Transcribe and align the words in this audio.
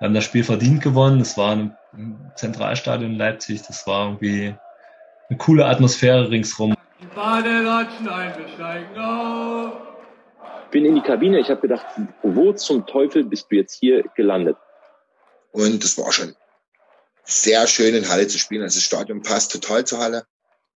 Wir 0.00 0.06
haben 0.06 0.14
das 0.14 0.24
Spiel 0.24 0.44
verdient 0.44 0.82
gewonnen. 0.82 1.20
Es 1.20 1.36
war 1.36 1.52
ein 1.52 1.76
Zentralstadion 2.34 3.12
in 3.12 3.18
Leipzig. 3.18 3.62
Das 3.66 3.86
war 3.86 4.06
irgendwie 4.06 4.54
eine 5.28 5.38
coole 5.38 5.66
Atmosphäre 5.66 6.30
ringsrum. 6.30 6.74
Die 7.02 7.06
Badelatschen 7.14 8.08
ein, 8.08 8.32
wir 8.38 8.48
steigen 8.48 8.98
auf. 8.98 9.72
Bin 10.70 10.86
in 10.86 10.94
die 10.94 11.02
Kabine. 11.02 11.38
Ich 11.38 11.50
habe 11.50 11.60
gedacht, 11.60 11.84
wo 12.22 12.52
zum 12.54 12.86
Teufel 12.86 13.24
bist 13.24 13.48
du 13.50 13.56
jetzt 13.56 13.78
hier 13.78 14.04
gelandet? 14.16 14.56
Und 15.52 15.84
es 15.84 15.98
war 15.98 16.10
schon 16.12 16.34
sehr 17.24 17.66
schön 17.66 17.94
in 17.94 18.08
Halle 18.08 18.26
zu 18.26 18.38
spielen. 18.38 18.62
Also 18.62 18.78
das 18.78 18.84
Stadion 18.84 19.20
passt 19.20 19.52
total 19.52 19.84
zur 19.84 19.98
Halle, 19.98 20.24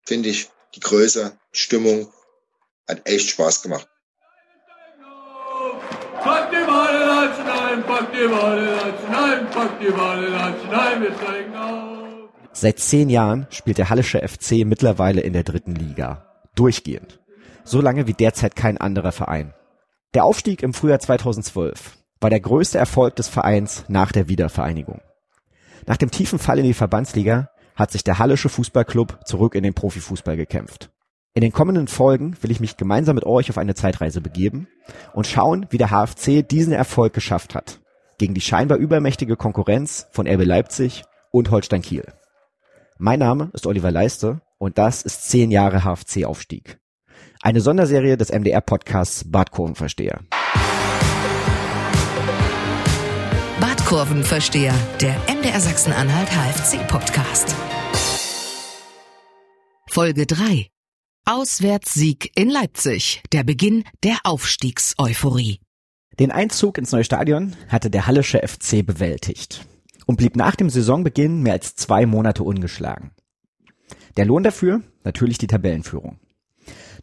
finde 0.04 0.30
ich. 0.30 0.50
Die 0.74 0.80
Größe, 0.80 1.38
die 1.54 1.58
Stimmung 1.58 2.12
hat 2.88 3.02
echt 3.04 3.30
Spaß 3.30 3.62
gemacht. 3.62 3.86
Pack 6.22 6.50
die 6.50 6.56
Badelatschen 6.56 6.91
ein, 7.72 7.82
pack 7.84 8.12
die 8.12 8.28
Badelatschen 8.28 9.14
ein, 9.14 9.50
pack 9.50 9.80
die 9.80 9.90
Badelatschen 9.90 10.70
ein, 10.70 11.02
wir 11.02 11.14
steigen 11.14 11.56
auf. 11.56 12.28
Seit 12.52 12.78
zehn 12.78 13.08
Jahren 13.08 13.46
spielt 13.50 13.78
der 13.78 13.88
Hallische 13.88 14.26
FC 14.26 14.66
mittlerweile 14.66 15.22
in 15.22 15.32
der 15.32 15.42
dritten 15.42 15.74
Liga. 15.74 16.26
Durchgehend. 16.54 17.20
So 17.64 17.80
lange 17.80 18.06
wie 18.06 18.12
derzeit 18.12 18.56
kein 18.56 18.78
anderer 18.78 19.12
Verein. 19.12 19.54
Der 20.14 20.24
Aufstieg 20.24 20.62
im 20.62 20.74
Frühjahr 20.74 20.98
2012 20.98 21.96
war 22.20 22.30
der 22.30 22.40
größte 22.40 22.78
Erfolg 22.78 23.16
des 23.16 23.28
Vereins 23.28 23.84
nach 23.88 24.12
der 24.12 24.28
Wiedervereinigung. 24.28 25.00
Nach 25.86 25.96
dem 25.96 26.10
tiefen 26.10 26.38
Fall 26.38 26.58
in 26.58 26.64
die 26.64 26.74
Verbandsliga 26.74 27.48
hat 27.74 27.90
sich 27.90 28.04
der 28.04 28.18
Hallische 28.18 28.50
Fußballclub 28.50 29.20
zurück 29.26 29.54
in 29.54 29.62
den 29.62 29.74
Profifußball 29.74 30.36
gekämpft. 30.36 30.90
In 31.34 31.40
den 31.40 31.52
kommenden 31.52 31.88
Folgen 31.88 32.36
will 32.42 32.50
ich 32.50 32.60
mich 32.60 32.76
gemeinsam 32.76 33.14
mit 33.14 33.24
euch 33.24 33.48
auf 33.48 33.56
eine 33.56 33.74
Zeitreise 33.74 34.20
begeben 34.20 34.68
und 35.14 35.26
schauen, 35.26 35.66
wie 35.70 35.78
der 35.78 35.88
HFC 35.90 36.46
diesen 36.46 36.74
Erfolg 36.74 37.14
geschafft 37.14 37.54
hat. 37.54 37.80
Gegen 38.18 38.34
die 38.34 38.42
scheinbar 38.42 38.76
übermächtige 38.76 39.36
Konkurrenz 39.36 40.06
von 40.10 40.28
RB 40.28 40.44
Leipzig 40.44 41.04
und 41.30 41.50
Holstein 41.50 41.80
Kiel. 41.80 42.04
Mein 42.98 43.18
Name 43.18 43.50
ist 43.54 43.66
Oliver 43.66 43.90
Leiste 43.90 44.42
und 44.58 44.76
das 44.76 45.02
ist 45.02 45.30
10 45.30 45.50
Jahre 45.50 45.84
HFC-Aufstieg. 45.84 46.78
Eine 47.40 47.62
Sonderserie 47.62 48.18
des 48.18 48.30
MDR-Podcasts 48.30 49.24
Badkurvenversteher. 49.26 50.20
Badkurvenversteher, 53.58 54.74
der 55.00 55.16
MDR 55.34 55.60
Sachsen-Anhalt 55.60 56.28
HFC-Podcast. 56.28 57.56
Folge 59.88 60.26
3 60.26 60.72
Auswärtssieg 61.24 62.32
in 62.34 62.50
Leipzig, 62.50 63.22
der 63.32 63.44
Beginn 63.44 63.84
der 64.02 64.16
Aufstiegseuphorie. 64.24 65.60
Den 66.18 66.32
Einzug 66.32 66.78
ins 66.78 66.90
neue 66.90 67.04
Stadion 67.04 67.54
hatte 67.68 67.90
der 67.90 68.08
Hallische 68.08 68.40
FC 68.44 68.84
bewältigt 68.84 69.64
und 70.06 70.16
blieb 70.16 70.34
nach 70.34 70.56
dem 70.56 70.68
Saisonbeginn 70.68 71.40
mehr 71.40 71.52
als 71.52 71.76
zwei 71.76 72.06
Monate 72.06 72.42
ungeschlagen. 72.42 73.12
Der 74.16 74.24
Lohn 74.24 74.42
dafür? 74.42 74.82
Natürlich 75.04 75.38
die 75.38 75.46
Tabellenführung. 75.46 76.18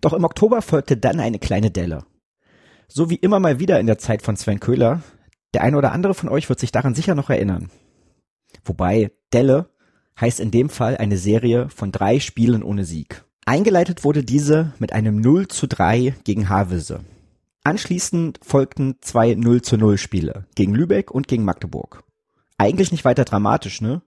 Doch 0.02 0.11
im 0.11 0.26
Oktober 0.26 0.61
folgte 0.61 0.98
dann 0.98 1.22
eine 1.22 1.39
kleine 1.39 1.72
Delle. 1.72 2.06
So 2.89 3.09
wie 3.09 3.16
immer 3.16 3.39
mal 3.39 3.59
wieder 3.59 3.80
in 3.80 3.88
der 3.88 4.00
Zeit 4.00 4.22
von 4.22 4.36
Sven 4.36 4.59
Köhler, 4.59 5.02
der 5.54 5.61
eine 5.61 5.78
oder 5.78 5.94
andere 5.94 6.14
von 6.14 6.28
euch 6.28 6.50
wird 6.50 6.59
sich 6.59 6.73
daran 6.73 6.94
sicher 6.94 7.16
noch 7.16 7.30
erinnern. 7.30 7.72
Wobei 8.66 9.14
Delle 9.31 9.73
heißt 10.20 10.42
in 10.42 10.52
dem 10.52 10.67
Fall 10.67 10.98
eine 10.98 11.17
Serie 11.17 11.70
von 11.70 11.94
drei 11.94 12.20
Spielen 12.20 12.64
ohne 12.64 12.83
Sieg. 12.83 13.23
Eingeleitet 13.50 14.03
wurde 14.03 14.23
diese 14.23 14.73
mit 14.78 14.94
einem 14.94 15.22
0 15.22 15.47
zu 15.47 15.67
3 15.67 16.14
gegen 16.23 16.50
Havelse. 16.50 17.00
Anschließend 17.64 18.39
folgten 18.44 18.97
zwei 19.02 19.33
0 19.33 19.64
zu 19.64 19.75
0 19.75 19.97
Spiele 19.97 20.45
gegen 20.53 20.75
Lübeck 20.75 21.09
und 21.09 21.28
gegen 21.28 21.45
Magdeburg. 21.45 22.03
Eigentlich 22.59 22.92
nicht 22.92 23.05
weiter 23.05 23.25
dramatisch, 23.25 23.81
ne? 23.81 24.03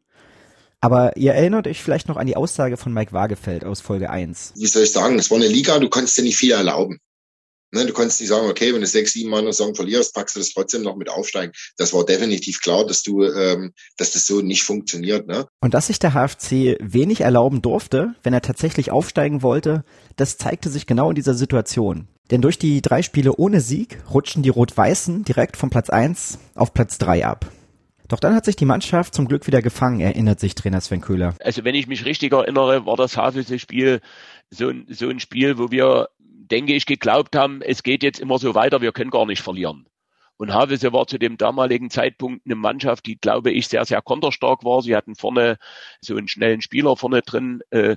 Aber 0.81 1.17
ihr 1.17 1.35
erinnert 1.35 1.67
euch 1.67 1.83
vielleicht 1.83 2.07
noch 2.07 2.19
an 2.19 2.29
die 2.29 2.37
Aussage 2.37 2.77
von 2.77 2.93
Mike 2.93 3.13
Wagefeld 3.13 3.65
aus 3.65 3.81
Folge 3.81 4.11
1. 4.11 4.53
Wie 4.55 4.67
soll 4.67 4.85
ich 4.85 4.93
sagen? 4.93 5.19
Es 5.19 5.29
war 5.33 5.39
eine 5.39 5.49
Liga, 5.49 5.81
du 5.81 5.89
konntest 5.89 6.17
dir 6.17 6.23
nicht 6.23 6.37
viel 6.37 6.53
erlauben. 6.53 7.01
Ne, 7.75 7.87
du 7.87 7.95
konntest 7.95 8.21
nicht 8.21 8.29
sagen, 8.29 8.51
okay, 8.51 8.75
wenn 8.75 8.83
du 8.83 8.87
sechs, 8.87 9.15
sieben 9.15 9.31
Mal 9.31 9.41
eine 9.41 9.53
Saison 9.53 9.75
verlierst, 9.75 10.15
packst 10.15 10.37
du 10.37 10.41
das 10.41 10.51
trotzdem 10.51 10.83
noch 10.83 10.97
mit 10.97 11.09
aufsteigen. 11.09 11.53
Das 11.79 11.95
war 11.95 12.05
definitiv 12.05 12.61
klar, 12.61 12.87
dass 12.87 13.03
du, 13.03 13.25
ähm, 13.25 13.73
dass 13.97 14.13
das 14.13 14.27
so 14.27 14.43
nicht 14.43 14.63
funktioniert. 14.63 15.27
Ne? 15.27 15.47
Und 15.61 15.73
dass 15.73 15.87
sich 15.87 15.99
der 15.99 16.13
HFC 16.13 16.77
wenig 16.81 17.23
erlauben 17.23 17.63
durfte, 17.63 18.15
wenn 18.23 18.35
er 18.35 18.43
tatsächlich 18.43 18.91
aufsteigen 18.91 19.43
wollte, 19.43 19.85
das 20.17 20.37
zeigte 20.37 20.69
sich 20.69 20.87
genau 20.87 21.09
in 21.09 21.15
dieser 21.15 21.33
Situation. 21.35 22.09
Denn 22.31 22.43
durch 22.43 22.59
die 22.59 22.83
drei 22.83 23.03
Spiele 23.03 23.35
ohne 23.37 23.63
Sieg 23.63 23.99
rutschen 24.13 24.43
die 24.43 24.51
Rot-Weißen 24.51 25.25
direkt 25.25 25.57
von 25.57 25.71
Platz 25.71 25.89
eins 25.89 26.39
auf 26.55 26.75
Platz 26.75 26.99
drei 26.99 27.25
ab. 27.25 27.51
Doch 28.09 28.21
dann 28.21 28.35
hat 28.35 28.45
sich 28.45 28.57
die 28.57 28.67
Mannschaft 28.67 29.15
zum 29.15 29.27
Glück 29.27 29.47
wieder 29.47 29.63
gefangen, 29.63 30.01
erinnert 30.01 30.41
sich 30.41 30.55
Trainer 30.55 30.83
Sven 30.83 31.01
Köhler. 31.01 31.35
Also 31.41 31.65
wenn 31.65 31.75
ich 31.75 31.87
mich 31.87 32.05
richtig 32.05 32.33
erinnere, 32.33 32.85
war 32.85 32.97
das 32.97 33.17
Havelse-Spiel 33.17 34.01
so 34.51 34.69
ein, 34.69 34.87
so 34.91 35.09
ein 35.09 35.19
Spiel, 35.19 35.57
wo 35.57 35.71
wir 35.71 36.11
denke 36.53 36.75
ich, 36.75 36.87
geglaubt 36.87 37.35
haben, 37.35 37.63
es 37.63 37.83
geht 37.83 38.03
jetzt 38.03 38.21
immer 38.21 38.39
so 38.39 38.55
weiter, 38.55 38.81
wir 38.83 38.93
können 38.93 39.11
gar 39.11 39.27
nicht 39.27 39.43
verlieren. 39.43 39.87
Und 40.37 40.53
Havelse 40.53 40.93
war 40.93 41.07
zu 41.07 41.19
dem 41.19 41.37
damaligen 41.39 41.89
Zeitpunkt 41.89 42.45
eine 42.45 42.57
Mannschaft, 42.57 43.07
die, 43.07 43.17
glaube 43.17 43.51
ich, 43.51 43.69
sehr, 43.69 43.85
sehr 43.85 44.03
konterstark 44.03 44.65
war. 44.65 44.83
Sie 44.83 44.95
hatten 44.95 45.15
vorne 45.15 45.57
so 46.01 46.17
einen 46.17 46.29
schnellen 46.29 46.61
Spieler 46.61 46.97
vorne 46.97 47.23
drin 47.23 47.63
äh, 47.71 47.97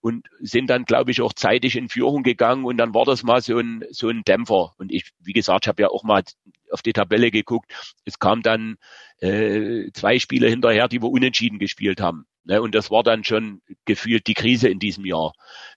und 0.00 0.26
sind 0.40 0.68
dann, 0.68 0.84
glaube 0.84 1.12
ich, 1.12 1.22
auch 1.22 1.32
zeitig 1.32 1.76
in 1.76 1.88
Führung 1.88 2.22
gegangen. 2.22 2.64
Und 2.64 2.76
dann 2.78 2.94
war 2.94 3.04
das 3.04 3.22
mal 3.22 3.40
so 3.40 3.58
ein, 3.58 3.84
so 3.90 4.08
ein 4.08 4.22
Dämpfer. 4.22 4.74
Und 4.76 4.92
ich, 4.92 5.12
wie 5.20 5.32
gesagt, 5.32 5.64
ich 5.64 5.68
habe 5.68 5.82
ja 5.82 5.88
auch 5.88 6.02
mal 6.02 6.24
auf 6.70 6.82
die 6.82 6.92
Tabelle 6.92 7.30
geguckt. 7.30 7.72
Es 8.04 8.18
kam 8.18 8.42
dann 8.42 8.76
äh, 9.20 9.90
zwei 9.92 10.18
Spiele 10.18 10.48
hinterher, 10.48 10.88
die 10.88 11.00
wir 11.00 11.10
unentschieden 11.10 11.58
gespielt 11.58 12.00
haben. 12.00 12.26
Ne, 12.46 12.60
und 12.60 12.74
das 12.74 12.90
war 12.90 13.02
dann 13.02 13.24
schon 13.24 13.62
gefühlt 13.86 14.26
die 14.26 14.34
Krise 14.34 14.68
in 14.68 14.78
diesem 14.78 15.06
Jahr. 15.06 15.32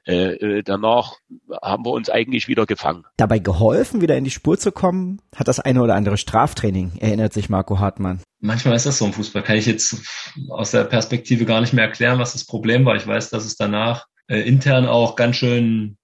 Äh, 0.05 0.33
äh, 0.33 0.63
danach 0.63 1.13
haben 1.61 1.85
wir 1.85 1.91
uns 1.91 2.09
eigentlich 2.09 2.50
wieder 2.50 2.66
gefangen. 2.66 3.05
Dabei 3.16 3.39
geholfen, 3.39 4.01
wieder 4.01 4.17
in 4.17 4.25
die 4.25 4.31
Spur 4.31 4.57
zu 4.57 4.73
kommen, 4.73 5.22
hat 5.33 5.47
das 5.47 5.61
eine 5.61 5.81
oder 5.81 5.95
andere 5.95 6.17
Straftraining, 6.17 6.97
erinnert 7.00 7.31
sich 7.31 7.50
Marco 7.50 7.79
Hartmann. 7.79 8.22
Manchmal 8.39 8.75
ist 8.75 8.85
das 8.85 8.97
so 8.97 9.06
im 9.06 9.13
Fußball. 9.13 9.44
Kann 9.44 9.56
ich 9.56 9.66
jetzt 9.66 9.95
aus 10.50 10.72
der 10.72 10.83
Perspektive 10.83 11.45
gar 11.45 11.61
nicht 11.61 11.72
mehr 11.72 11.85
erklären, 11.85 12.19
was 12.19 12.33
das 12.33 12.45
Problem 12.45 12.85
war. 12.85 12.97
Ich 12.97 13.07
weiß, 13.07 13.29
dass 13.29 13.45
es 13.45 13.56
danach 13.56 14.06
äh, 14.27 14.39
intern 14.41 14.88
auch 14.88 15.16
ganz 15.16 15.38
schön 15.38 15.97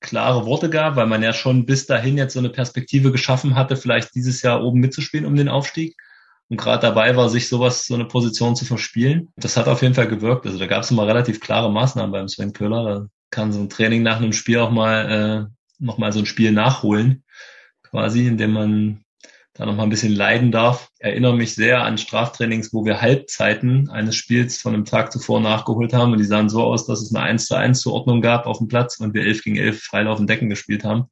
klare 0.00 0.44
Worte 0.44 0.68
gab, 0.68 0.96
weil 0.96 1.06
man 1.06 1.22
ja 1.22 1.32
schon 1.32 1.64
bis 1.64 1.86
dahin 1.86 2.18
jetzt 2.18 2.34
so 2.34 2.38
eine 2.38 2.50
Perspektive 2.50 3.10
geschaffen 3.10 3.54
hatte, 3.54 3.76
vielleicht 3.76 4.14
dieses 4.14 4.42
Jahr 4.42 4.62
oben 4.62 4.80
mitzuspielen 4.80 5.26
um 5.26 5.34
den 5.34 5.48
Aufstieg 5.48 5.94
und 6.50 6.56
gerade 6.56 6.82
dabei 6.82 7.16
war, 7.16 7.28
sich 7.28 7.48
sowas, 7.48 7.86
so 7.86 7.94
eine 7.94 8.06
Position 8.06 8.56
zu 8.56 8.64
verspielen. 8.64 9.28
Das 9.36 9.56
hat 9.56 9.68
auf 9.68 9.82
jeden 9.82 9.94
Fall 9.94 10.08
gewirkt. 10.08 10.46
Also 10.46 10.58
da 10.58 10.66
gab 10.66 10.82
es 10.82 10.90
immer 10.90 11.06
relativ 11.06 11.38
klare 11.38 11.70
Maßnahmen 11.70 12.10
beim 12.10 12.28
Sven 12.28 12.52
Köhler. 12.52 12.84
Da 12.84 13.06
kann 13.30 13.52
so 13.52 13.60
ein 13.60 13.68
Training 13.68 14.02
nach 14.02 14.16
einem 14.16 14.32
Spiel 14.32 14.58
auch 14.58 14.72
mal 14.72 15.48
äh, 15.48 15.54
noch 15.78 15.96
mal 15.98 16.12
so 16.12 16.18
ein 16.18 16.26
Spiel 16.26 16.50
nachholen, 16.50 17.22
quasi, 17.84 18.26
indem 18.26 18.52
man 18.52 19.04
da 19.54 19.64
noch 19.64 19.76
mal 19.76 19.84
ein 19.84 19.90
bisschen 19.90 20.12
leiden 20.12 20.50
darf. 20.50 20.88
Ich 20.98 21.04
erinnere 21.04 21.36
mich 21.36 21.54
sehr 21.54 21.84
an 21.84 21.98
Straftrainings, 21.98 22.72
wo 22.72 22.84
wir 22.84 23.00
Halbzeiten 23.00 23.88
eines 23.88 24.16
Spiels 24.16 24.60
von 24.60 24.74
einem 24.74 24.84
Tag 24.84 25.12
zuvor 25.12 25.40
nachgeholt 25.40 25.92
haben 25.92 26.12
und 26.12 26.18
die 26.18 26.24
sahen 26.24 26.48
so 26.48 26.64
aus, 26.64 26.84
dass 26.84 27.00
es 27.00 27.14
eine 27.14 27.24
1 27.24 27.46
zu 27.46 27.54
1 27.54 27.80
Zuordnung 27.80 28.22
gab 28.22 28.46
auf 28.46 28.58
dem 28.58 28.66
Platz 28.66 28.98
und 28.98 29.14
wir 29.14 29.22
11 29.22 29.44
gegen 29.44 29.56
11 29.56 29.82
freilaufend 29.82 30.28
Decken 30.28 30.48
gespielt 30.48 30.82
haben 30.82 31.10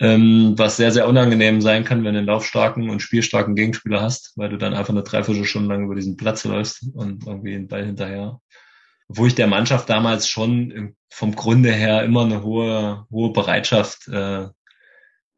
ähm, 0.00 0.54
was 0.56 0.78
sehr, 0.78 0.90
sehr 0.92 1.06
unangenehm 1.06 1.60
sein 1.60 1.84
kann, 1.84 2.04
wenn 2.04 2.14
du 2.14 2.18
einen 2.18 2.26
laufstarken 2.26 2.88
und 2.88 3.00
spielstarken 3.00 3.54
Gegenspieler 3.54 4.00
hast, 4.00 4.32
weil 4.36 4.48
du 4.48 4.56
dann 4.56 4.74
einfach 4.74 4.94
eine 4.94 5.02
Dreiviertelstunde 5.02 5.68
lang 5.68 5.84
über 5.84 5.94
diesen 5.94 6.16
Platz 6.16 6.44
läufst 6.44 6.86
und 6.94 7.26
irgendwie 7.26 7.52
den 7.52 7.68
Ball 7.68 7.84
hinterher. 7.84 8.40
Wo 9.08 9.26
ich 9.26 9.34
der 9.34 9.46
Mannschaft 9.46 9.90
damals 9.90 10.28
schon 10.28 10.94
vom 11.10 11.34
Grunde 11.34 11.72
her 11.72 12.02
immer 12.04 12.24
eine 12.24 12.42
hohe, 12.42 13.06
hohe 13.10 13.32
Bereitschaft 13.32 14.08
äh, 14.08 14.46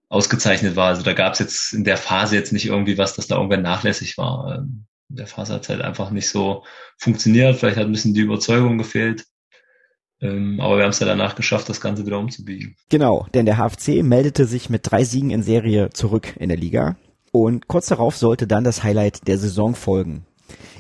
ausgezeichnet 0.09 0.77
war. 0.77 0.89
Also 0.89 1.03
da 1.03 1.15
gab 1.15 1.33
es 1.33 1.39
jetzt 1.41 1.73
in 1.73 1.84
der 1.84 1.97
Phase 1.97 2.37
jetzt 2.37 2.53
nicht 2.53 2.67
irgendwie 2.67 2.99
was, 2.99 3.15
das 3.15 3.27
da 3.27 3.37
irgendwann 3.37 3.62
nachlässig 3.62 4.17
war. 4.19 4.59
Ähm, 4.59 4.84
in 5.09 5.17
der 5.17 5.27
Phase 5.27 5.55
hat 5.55 5.62
es 5.62 5.69
halt 5.70 5.81
einfach 5.81 6.11
nicht 6.11 6.29
so 6.29 6.64
funktioniert. 6.99 7.56
Vielleicht 7.56 7.79
hat 7.79 7.87
ein 7.87 7.93
bisschen 7.93 8.14
die 8.14 8.20
Überzeugung 8.20 8.79
gefehlt. 8.79 9.25
Ähm, 10.23 10.61
aber 10.61 10.77
wir 10.77 10.85
haben 10.85 10.91
es 10.91 11.01
ja 11.01 11.07
danach 11.07 11.35
geschafft, 11.35 11.69
das 11.69 11.81
Ganze 11.81 12.07
wieder 12.07 12.19
umzubiegen. 12.19 12.77
Genau, 12.89 13.27
denn 13.35 13.45
der 13.45 13.59
HFC 13.59 14.03
meldete 14.03 14.47
sich 14.47 14.71
mit 14.71 14.89
drei 14.89 15.03
Siegen 15.05 15.31
in 15.31 15.43
Serie 15.43 15.91
zurück 15.91 16.35
in 16.39 16.49
der 16.49 16.57
Liga. 16.57 16.97
Und 17.33 17.67
kurz 17.67 17.87
darauf 17.89 18.17
sollte 18.17 18.47
dann 18.47 18.63
das 18.63 18.85
Highlight 18.85 19.27
der 19.27 19.39
Saison 19.39 19.75
folgen. 19.75 20.25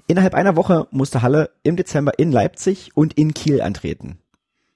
Innerhalb 0.06 0.34
einer 0.34 0.56
Woche 0.56 0.86
musste 0.90 1.22
Halle 1.22 1.50
im 1.62 1.76
Dezember 1.76 2.18
in 2.18 2.30
Leipzig 2.30 2.90
und 2.94 3.14
in 3.14 3.34
Kiel 3.34 3.60
antreten. 3.60 4.18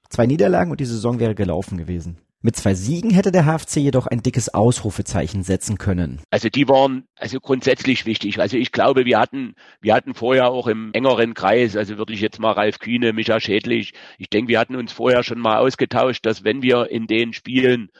Zwei 0.09 0.27
Niederlagen 0.27 0.71
und 0.71 0.81
die 0.81 0.87
Saison 0.87 1.21
wäre 1.21 1.35
gelaufen 1.35 1.79
gewesen. 1.79 2.19
Mit 2.43 2.55
zwei 2.55 2.75
Siegen 2.75 3.11
hätte 3.11 3.33
der 3.33 3.47
HFC 3.47 3.77
jedoch 3.77 4.07
ein 4.07 4.23
dickes 4.23 4.53
Ausrufezeichen 4.53 5.43
setzen 5.43 5.79
können. 5.79 6.21
Also 6.31 6.49
die 6.49 6.69
waren 6.69 7.07
also 7.17 7.41
grundsätzlich 7.41 8.07
wichtig. 8.07 8.39
Also 8.39 8.57
ich 8.57 8.73
glaube, 8.73 9.05
wir 9.05 9.19
hatten, 9.19 9.55
wir 9.81 9.95
hatten 9.95 10.15
vorher 10.15 10.51
auch 10.51 10.67
im 10.67 10.93
engeren 10.93 11.35
Kreis, 11.35 11.77
also 11.77 11.97
würde 11.99 12.13
ich 12.13 12.21
jetzt 12.21 12.39
mal 12.39 12.53
Ralf 12.53 12.79
Kühne, 12.79 13.13
Micha 13.13 13.41
Schädlich, 13.41 13.95
ich 14.19 14.29
denke, 14.29 14.51
wir 14.51 14.61
hatten 14.61 14.77
uns 14.77 14.93
vorher 14.93 15.23
schon 15.23 15.41
mal 15.41 15.59
ausgetauscht, 15.59 16.25
dass 16.27 16.45
wenn 16.45 16.63
wir 16.63 16.91
in 16.91 17.07
den 17.07 17.33
Spielen 17.33 17.91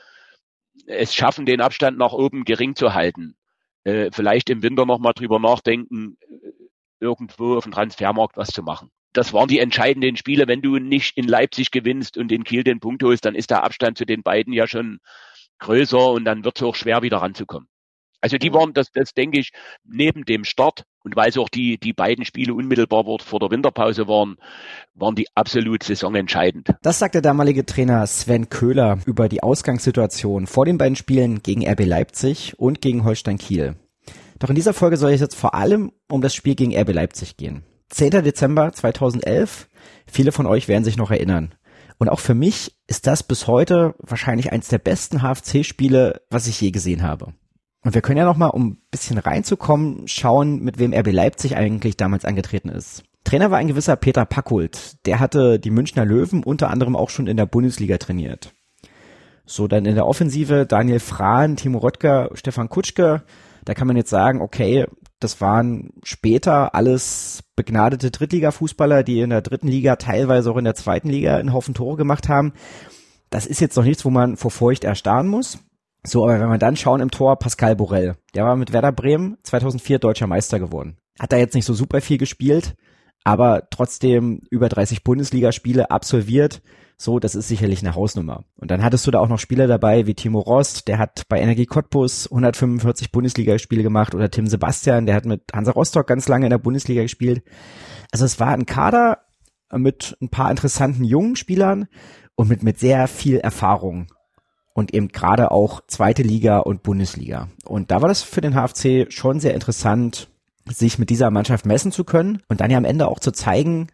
es 0.85 1.15
schaffen, 1.15 1.45
den 1.45 1.59
Abstand 1.61 1.97
nach 1.97 2.13
oben 2.13 2.45
gering 2.45 2.75
zu 2.75 2.93
halten, 2.93 3.35
äh, 3.83 4.11
vielleicht 4.11 4.49
im 4.49 4.61
Winter 4.61 4.85
nochmal 4.85 5.13
drüber 5.13 5.39
nachdenken, 5.39 6.17
irgendwo 6.99 7.55
auf 7.55 7.63
dem 7.63 7.71
Transfermarkt 7.71 8.37
was 8.37 8.49
zu 8.49 8.61
machen. 8.63 8.91
Das 9.13 9.33
waren 9.33 9.47
die 9.47 9.59
entscheidenden 9.59 10.17
Spiele. 10.17 10.47
Wenn 10.47 10.61
du 10.61 10.77
nicht 10.77 11.17
in 11.17 11.27
Leipzig 11.27 11.71
gewinnst 11.71 12.17
und 12.17 12.31
in 12.31 12.43
Kiel 12.43 12.63
den 12.63 12.79
Punkt 12.79 13.03
holst, 13.03 13.25
dann 13.25 13.35
ist 13.35 13.49
der 13.49 13.63
Abstand 13.63 13.97
zu 13.97 14.05
den 14.05 14.21
beiden 14.23 14.53
ja 14.53 14.67
schon 14.67 14.99
größer 15.59 16.11
und 16.11 16.25
dann 16.25 16.43
wird 16.43 16.57
es 16.57 16.63
auch 16.63 16.75
schwer 16.75 17.01
wieder 17.01 17.17
ranzukommen. 17.17 17.67
Also 18.19 18.37
die 18.37 18.49
mhm. 18.49 18.55
waren, 18.55 18.73
das, 18.73 18.91
das 18.91 19.13
denke 19.13 19.39
ich, 19.39 19.51
neben 19.85 20.25
dem 20.25 20.43
Start 20.43 20.83
und 21.03 21.15
weil 21.15 21.29
es 21.29 21.37
auch 21.37 21.49
die, 21.49 21.77
die 21.77 21.93
beiden 21.93 22.25
Spiele 22.25 22.53
unmittelbar 22.53 23.05
vor 23.19 23.39
der 23.39 23.51
Winterpause 23.51 24.07
waren, 24.07 24.37
waren 24.95 25.15
die 25.15 25.27
absolut 25.35 25.83
saisonentscheidend. 25.83 26.69
Das 26.81 26.99
sagt 26.99 27.15
der 27.15 27.21
damalige 27.21 27.65
Trainer 27.65 28.05
Sven 28.07 28.49
Köhler 28.49 28.99
über 29.05 29.29
die 29.29 29.43
Ausgangssituation 29.43 30.47
vor 30.47 30.65
den 30.65 30.77
beiden 30.77 30.95
Spielen 30.95 31.43
gegen 31.43 31.67
RB 31.67 31.85
Leipzig 31.85 32.55
und 32.57 32.81
gegen 32.81 33.03
Holstein 33.03 33.37
Kiel. 33.37 33.75
Doch 34.39 34.49
in 34.49 34.55
dieser 34.55 34.73
Folge 34.73 34.97
soll 34.97 35.11
es 35.11 35.21
jetzt 35.21 35.35
vor 35.35 35.53
allem 35.53 35.91
um 36.09 36.21
das 36.21 36.35
Spiel 36.35 36.55
gegen 36.55 36.75
RB 36.75 36.93
Leipzig 36.93 37.37
gehen. 37.37 37.63
10. 37.89 38.11
Dezember 38.23 38.71
2011. 38.71 39.67
Viele 40.05 40.31
von 40.31 40.45
euch 40.45 40.67
werden 40.67 40.83
sich 40.83 40.97
noch 40.97 41.11
erinnern. 41.11 41.53
Und 41.97 42.09
auch 42.09 42.19
für 42.19 42.35
mich 42.35 42.75
ist 42.87 43.07
das 43.07 43.23
bis 43.23 43.47
heute 43.47 43.95
wahrscheinlich 43.99 44.51
eins 44.51 44.67
der 44.67 44.77
besten 44.77 45.21
HFC-Spiele, 45.21 46.21
was 46.29 46.47
ich 46.47 46.61
je 46.61 46.71
gesehen 46.71 47.03
habe. 47.03 47.33
Und 47.83 47.93
wir 47.93 48.01
können 48.01 48.17
ja 48.17 48.25
noch 48.25 48.37
mal, 48.37 48.47
um 48.47 48.67
ein 48.67 48.81
bisschen 48.91 49.17
reinzukommen, 49.17 50.07
schauen, 50.07 50.59
mit 50.61 50.77
wem 50.77 50.93
RB 50.93 51.11
Leipzig 51.11 51.55
eigentlich 51.55 51.97
damals 51.97 52.25
angetreten 52.25 52.69
ist. 52.69 53.03
Trainer 53.23 53.51
war 53.51 53.57
ein 53.57 53.67
gewisser 53.67 53.95
Peter 53.95 54.25
Packult. 54.25 55.05
Der 55.05 55.19
hatte 55.19 55.59
die 55.59 55.71
Münchner 55.71 56.05
Löwen 56.05 56.43
unter 56.43 56.69
anderem 56.69 56.95
auch 56.95 57.09
schon 57.09 57.27
in 57.27 57.37
der 57.37 57.45
Bundesliga 57.45 57.97
trainiert. 57.97 58.53
So, 59.45 59.67
dann 59.67 59.85
in 59.85 59.95
der 59.95 60.05
Offensive 60.05 60.65
Daniel 60.65 60.99
Frahn, 60.99 61.55
Timo 61.55 61.79
Röttger, 61.79 62.29
Stefan 62.33 62.69
Kutschke. 62.69 63.23
Da 63.65 63.73
kann 63.73 63.87
man 63.87 63.97
jetzt 63.97 64.09
sagen, 64.09 64.41
okay, 64.41 64.85
das 65.19 65.41
waren 65.41 65.93
später 66.03 66.75
alles 66.75 67.43
begnadete 67.55 68.11
Drittliga-Fußballer, 68.11 69.03
die 69.03 69.21
in 69.21 69.31
der 69.31 69.41
dritten 69.41 69.67
Liga, 69.67 69.95
teilweise 69.95 70.51
auch 70.51 70.57
in 70.57 70.65
der 70.65 70.75
zweiten 70.75 71.09
Liga 71.09 71.37
einen 71.37 71.53
Haufen 71.53 71.73
Tore 71.73 71.97
gemacht 71.97 72.29
haben. 72.29 72.53
Das 73.29 73.45
ist 73.45 73.59
jetzt 73.59 73.75
noch 73.75 73.83
nichts, 73.83 74.05
wo 74.05 74.09
man 74.09 74.37
vor 74.37 74.51
Furcht 74.51 74.83
erstarren 74.83 75.27
muss. 75.27 75.59
So, 76.05 76.23
aber 76.23 76.39
wenn 76.39 76.49
wir 76.49 76.57
dann 76.57 76.77
schauen 76.77 77.01
im 77.01 77.11
Tor, 77.11 77.37
Pascal 77.37 77.75
Borel. 77.75 78.15
Der 78.33 78.45
war 78.45 78.55
mit 78.55 78.71
Werder 78.71 78.91
Bremen 78.91 79.37
2004 79.43 79.99
deutscher 79.99 80.27
Meister 80.27 80.59
geworden. 80.59 80.97
Hat 81.19 81.33
da 81.33 81.37
jetzt 81.37 81.55
nicht 81.55 81.65
so 81.65 81.73
super 81.73 81.99
viel 81.99 82.17
gespielt, 82.17 82.75
aber 83.27 83.67
trotzdem 83.71 84.39
über 84.49 84.69
30 84.69 85.03
Bundesligaspiele 85.03 85.91
absolviert. 85.91 86.61
So, 86.95 87.19
das 87.19 87.35
ist 87.35 87.49
sicherlich 87.49 87.81
eine 87.81 87.93
Hausnummer. 87.93 88.45
Und 88.55 88.71
dann 88.71 88.81
hattest 88.81 89.05
du 89.05 89.11
da 89.11 89.19
auch 89.19 89.27
noch 89.27 89.37
Spieler 89.37 89.67
dabei 89.67 90.07
wie 90.07 90.13
Timo 90.13 90.39
Rost, 90.39 90.87
der 90.87 90.97
hat 90.97 91.23
bei 91.27 91.41
Energie 91.41 91.65
Cottbus 91.65 92.31
145 92.31 93.11
Bundesligaspiele 93.11 93.83
gemacht 93.83 94.15
oder 94.15 94.31
Tim 94.31 94.47
Sebastian, 94.47 95.07
der 95.07 95.15
hat 95.15 95.25
mit 95.25 95.41
Hansa 95.53 95.73
Rostock 95.73 96.07
ganz 96.07 96.29
lange 96.29 96.45
in 96.45 96.51
der 96.51 96.57
Bundesliga 96.57 97.01
gespielt. 97.01 97.43
Also 98.13 98.23
es 98.23 98.39
war 98.39 98.53
ein 98.53 98.65
Kader 98.65 99.17
mit 99.73 100.15
ein 100.21 100.29
paar 100.29 100.49
interessanten 100.49 101.03
jungen 101.03 101.35
Spielern 101.35 101.87
und 102.35 102.47
mit, 102.47 102.63
mit 102.63 102.79
sehr 102.79 103.09
viel 103.09 103.39
Erfahrung 103.39 104.07
und 104.73 104.93
eben 104.93 105.09
gerade 105.09 105.51
auch 105.51 105.81
zweite 105.85 106.23
Liga 106.23 106.59
und 106.59 106.81
Bundesliga. 106.81 107.49
Und 107.65 107.91
da 107.91 108.01
war 108.01 108.07
das 108.07 108.23
für 108.23 108.39
den 108.39 108.53
HFC 108.53 109.11
schon 109.11 109.41
sehr 109.41 109.53
interessant, 109.53 110.29
sich 110.71 110.99
mit 110.99 111.09
dieser 111.09 111.31
Mannschaft 111.31 111.65
messen 111.65 111.91
zu 111.91 112.03
können 112.03 112.41
und 112.47 112.61
dann 112.61 112.71
ja 112.71 112.77
am 112.77 112.85
Ende 112.85 113.07
auch 113.07 113.19
zu 113.19 113.31
zeigen, 113.31 113.87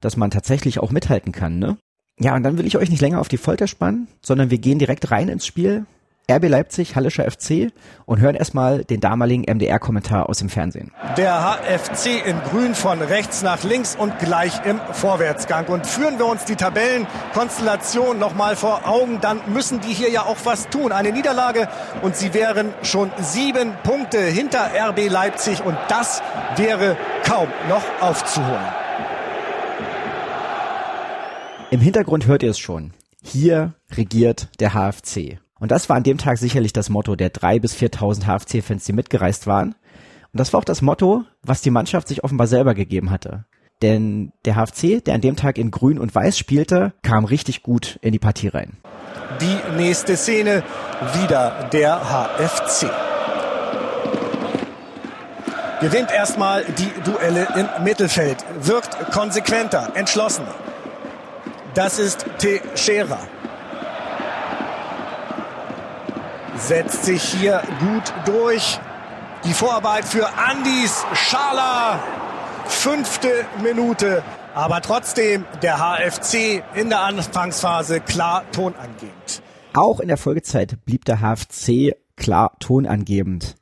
dass 0.00 0.16
man 0.16 0.30
tatsächlich 0.30 0.80
auch 0.80 0.90
mithalten 0.90 1.32
kann, 1.32 1.58
ne? 1.58 1.76
Ja, 2.18 2.36
und 2.36 2.42
dann 2.42 2.58
will 2.58 2.66
ich 2.66 2.76
euch 2.76 2.90
nicht 2.90 3.00
länger 3.00 3.20
auf 3.20 3.28
die 3.28 3.38
Folter 3.38 3.66
spannen, 3.66 4.06
sondern 4.20 4.50
wir 4.50 4.58
gehen 4.58 4.78
direkt 4.78 5.10
rein 5.10 5.28
ins 5.28 5.46
Spiel 5.46 5.86
RB 6.30 6.48
Leipzig, 6.48 6.94
Hallischer 6.94 7.28
FC 7.30 7.72
und 8.06 8.20
hören 8.20 8.34
erstmal 8.34 8.84
den 8.84 9.00
damaligen 9.00 9.42
MDR-Kommentar 9.42 10.28
aus 10.28 10.38
dem 10.38 10.48
Fernsehen. 10.48 10.92
Der 11.16 11.42
HFC 11.42 12.24
in 12.24 12.40
Grün 12.50 12.74
von 12.74 13.02
rechts 13.02 13.42
nach 13.42 13.64
links 13.64 13.96
und 13.96 14.18
gleich 14.18 14.64
im 14.64 14.80
Vorwärtsgang. 14.92 15.66
Und 15.66 15.86
führen 15.86 16.18
wir 16.18 16.26
uns 16.26 16.44
die 16.44 16.56
Tabellenkonstellation 16.56 18.18
nochmal 18.18 18.56
vor 18.56 18.86
Augen, 18.86 19.20
dann 19.20 19.40
müssen 19.52 19.80
die 19.80 19.92
hier 19.92 20.10
ja 20.10 20.22
auch 20.22 20.38
was 20.44 20.68
tun. 20.68 20.92
Eine 20.92 21.12
Niederlage 21.12 21.68
und 22.02 22.16
sie 22.16 22.32
wären 22.34 22.72
schon 22.82 23.10
sieben 23.18 23.72
Punkte 23.82 24.20
hinter 24.20 24.70
RB 24.90 25.08
Leipzig 25.10 25.64
und 25.64 25.76
das 25.88 26.22
wäre 26.56 26.96
kaum 27.24 27.48
noch 27.68 27.82
aufzuholen. 28.00 28.82
Im 31.70 31.80
Hintergrund 31.80 32.26
hört 32.26 32.42
ihr 32.42 32.50
es 32.50 32.58
schon. 32.58 32.92
Hier 33.24 33.74
regiert 33.96 34.48
der 34.60 34.74
HFC. 34.74 35.41
Und 35.62 35.70
das 35.70 35.88
war 35.88 35.94
an 35.94 36.02
dem 36.02 36.18
Tag 36.18 36.38
sicherlich 36.38 36.72
das 36.72 36.88
Motto 36.88 37.14
der 37.14 37.30
drei 37.30 37.60
bis 37.60 37.76
4.000 37.76 38.24
HFC-Fans, 38.24 38.84
die 38.84 38.92
mitgereist 38.92 39.46
waren. 39.46 39.76
Und 40.32 40.40
das 40.40 40.52
war 40.52 40.58
auch 40.58 40.64
das 40.64 40.82
Motto, 40.82 41.22
was 41.44 41.62
die 41.62 41.70
Mannschaft 41.70 42.08
sich 42.08 42.24
offenbar 42.24 42.48
selber 42.48 42.74
gegeben 42.74 43.12
hatte. 43.12 43.44
Denn 43.80 44.32
der 44.44 44.56
HFC, 44.56 45.04
der 45.04 45.14
an 45.14 45.20
dem 45.20 45.36
Tag 45.36 45.58
in 45.58 45.70
Grün 45.70 46.00
und 46.00 46.12
Weiß 46.12 46.36
spielte, 46.36 46.94
kam 47.02 47.24
richtig 47.24 47.62
gut 47.62 47.96
in 48.02 48.10
die 48.10 48.18
Partie 48.18 48.48
rein. 48.48 48.78
Die 49.40 49.56
nächste 49.76 50.16
Szene, 50.16 50.64
wieder 51.20 51.70
der 51.72 52.00
HFC. 52.10 52.90
Gewinnt 55.80 56.10
erstmal 56.10 56.64
die 56.64 56.90
Duelle 57.08 57.46
im 57.54 57.84
Mittelfeld, 57.84 58.44
wirkt 58.62 59.12
konsequenter, 59.12 59.92
entschlossener. 59.94 60.56
Das 61.74 62.00
ist 62.00 62.26
Teixeira. 62.38 63.20
Setzt 66.56 67.04
sich 67.04 67.22
hier 67.22 67.62
gut 67.80 68.12
durch. 68.24 68.78
Die 69.44 69.52
Vorarbeit 69.52 70.04
für 70.04 70.28
Andis 70.36 71.04
Schala. 71.14 71.98
Fünfte 72.66 73.44
Minute. 73.62 74.22
Aber 74.54 74.80
trotzdem 74.82 75.44
der 75.62 75.78
HFC 75.78 76.62
in 76.74 76.90
der 76.90 77.00
Anfangsphase 77.00 78.00
klar 78.00 78.44
tonangebend. 78.52 79.42
Auch 79.74 80.00
in 80.00 80.08
der 80.08 80.18
Folgezeit 80.18 80.84
blieb 80.84 81.04
der 81.06 81.20
HFC 81.20 81.96
klar 82.16 82.52
tonangebend. 82.60 83.56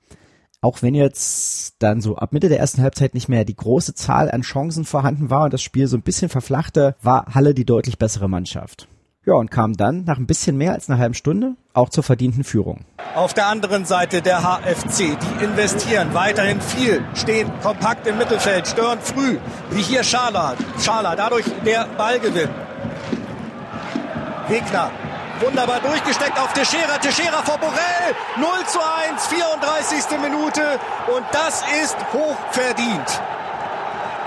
Auch 0.60 0.82
wenn 0.82 0.94
jetzt 0.94 1.76
dann 1.78 2.02
so 2.02 2.16
ab 2.16 2.32
Mitte 2.32 2.50
der 2.50 2.58
ersten 2.58 2.82
Halbzeit 2.82 3.14
nicht 3.14 3.28
mehr 3.28 3.44
die 3.44 3.56
große 3.56 3.94
Zahl 3.94 4.31
an 4.31 4.42
Chancen 4.42 4.84
vorhanden 4.84 5.31
war 5.31 5.44
und 5.44 5.54
das 5.54 5.62
Spiel 5.62 5.87
so 5.87 5.96
ein 5.96 6.02
bisschen 6.02 6.28
verflachte, 6.28 6.96
war 7.00 7.34
Halle 7.34 7.54
die 7.54 7.64
deutlich 7.64 7.96
bessere 7.96 8.28
Mannschaft. 8.28 8.87
Ja, 9.26 9.34
und 9.34 9.50
kam 9.50 9.76
dann 9.76 10.05
nach 10.05 10.17
ein 10.17 10.26
bisschen 10.26 10.56
mehr 10.56 10.72
als 10.72 10.88
einer 10.88 10.99
halben 10.99 11.12
Stunde 11.12 11.55
auch 11.75 11.90
zur 11.90 12.02
verdienten 12.02 12.43
Führung. 12.43 12.87
Auf 13.14 13.34
der 13.34 13.49
anderen 13.49 13.84
Seite 13.84 14.22
der 14.22 14.43
HFC, 14.43 15.19
die 15.19 15.44
investieren 15.44 16.14
weiterhin 16.14 16.58
viel, 16.58 17.05
stehen 17.14 17.50
kompakt 17.62 18.06
im 18.06 18.17
Mittelfeld, 18.17 18.67
stören 18.67 18.99
früh, 18.99 19.37
wie 19.72 19.82
hier 19.82 20.02
Schala. 20.04 20.54
Schala, 20.78 21.14
dadurch 21.16 21.45
der 21.66 21.87
Ballgewinn. 21.99 22.49
Wegner, 24.49 24.90
wunderbar 25.40 25.80
durchgesteckt 25.80 26.40
auf 26.40 26.54
Teixeira, 26.54 26.97
Teixeira 26.97 27.42
vor 27.42 27.59
Borel, 27.59 27.76
0 28.38 28.47
zu 28.66 28.78
1, 28.80 29.26
34. 29.26 30.18
Minute 30.23 30.62
und 31.14 31.25
das 31.33 31.62
ist 31.83 31.97
hochverdient. 32.14 33.21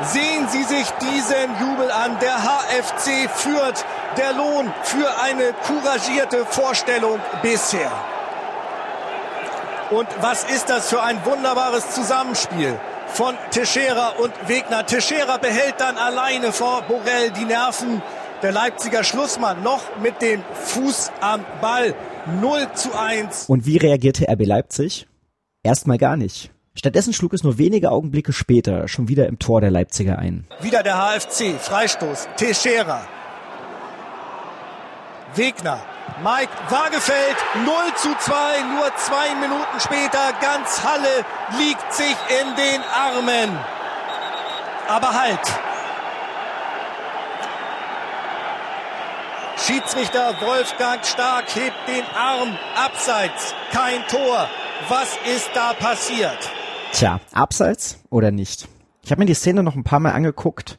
Sehen 0.01 0.47
Sie 0.49 0.63
sich 0.63 0.89
diesen 1.01 1.49
Jubel 1.59 1.89
an. 1.89 2.17
Der 2.19 2.35
HFC 2.35 3.29
führt 3.29 3.85
der 4.17 4.33
Lohn 4.33 4.73
für 4.83 5.09
eine 5.21 5.53
couragierte 5.65 6.45
Vorstellung 6.45 7.19
bisher. 7.41 7.91
Und 9.91 10.07
was 10.21 10.43
ist 10.45 10.69
das 10.69 10.89
für 10.89 11.03
ein 11.03 11.23
wunderbares 11.25 11.91
Zusammenspiel 11.91 12.79
von 13.13 13.35
Teixeira 13.51 14.09
und 14.09 14.33
Wegner. 14.47 14.85
Teixeira 14.85 15.37
behält 15.37 15.75
dann 15.77 15.97
alleine 15.97 16.51
vor 16.51 16.81
Borel 16.83 17.31
die 17.37 17.45
Nerven. 17.45 18.01
Der 18.41 18.51
Leipziger 18.51 19.03
Schlussmann 19.03 19.63
noch 19.63 19.83
mit 20.01 20.21
dem 20.21 20.41
Fuß 20.53 21.11
am 21.21 21.45
Ball. 21.61 21.93
0 22.41 22.67
zu 22.73 22.97
1. 22.97 23.45
Und 23.47 23.65
wie 23.65 23.77
reagierte 23.77 24.25
RB 24.27 24.45
Leipzig? 24.45 25.07
Erstmal 25.61 25.97
gar 25.97 26.17
nicht. 26.17 26.51
Stattdessen 26.73 27.13
schlug 27.13 27.33
es 27.33 27.43
nur 27.43 27.57
wenige 27.57 27.91
Augenblicke 27.91 28.33
später 28.33 28.87
schon 28.87 29.07
wieder 29.07 29.27
im 29.27 29.37
Tor 29.37 29.61
der 29.61 29.69
Leipziger 29.69 30.17
ein. 30.17 30.47
Wieder 30.61 30.81
der 30.81 30.97
HFC, 30.97 31.59
Freistoß, 31.59 32.29
Teixeira. 32.35 33.07
Wegner, 35.35 35.79
Mike 36.23 36.51
Wagefeld, 36.69 37.37
0 37.65 37.73
zu 37.95 38.09
2, 38.17 38.33
nur 38.75 38.95
zwei 38.97 39.35
Minuten 39.35 39.79
später, 39.79 40.33
ganz 40.41 40.83
Halle 40.83 41.25
liegt 41.57 41.91
sich 41.93 42.15
in 42.41 42.55
den 42.55 42.81
Armen. 42.81 43.57
Aber 44.87 45.13
halt. 45.13 45.39
Schiedsrichter 49.57 50.35
Wolfgang 50.41 51.05
Stark 51.05 51.55
hebt 51.55 51.87
den 51.87 52.03
Arm 52.15 52.57
abseits. 52.75 53.55
Kein 53.71 54.05
Tor. 54.07 54.49
Was 54.89 55.17
ist 55.25 55.49
da 55.53 55.73
passiert? 55.73 56.37
Tja, 56.91 57.19
abseits 57.31 57.97
oder 58.09 58.31
nicht? 58.31 58.67
Ich 59.03 59.11
habe 59.11 59.19
mir 59.19 59.25
die 59.25 59.33
Szene 59.33 59.63
noch 59.63 59.75
ein 59.75 59.83
paar 59.83 59.99
Mal 59.99 60.11
angeguckt 60.11 60.77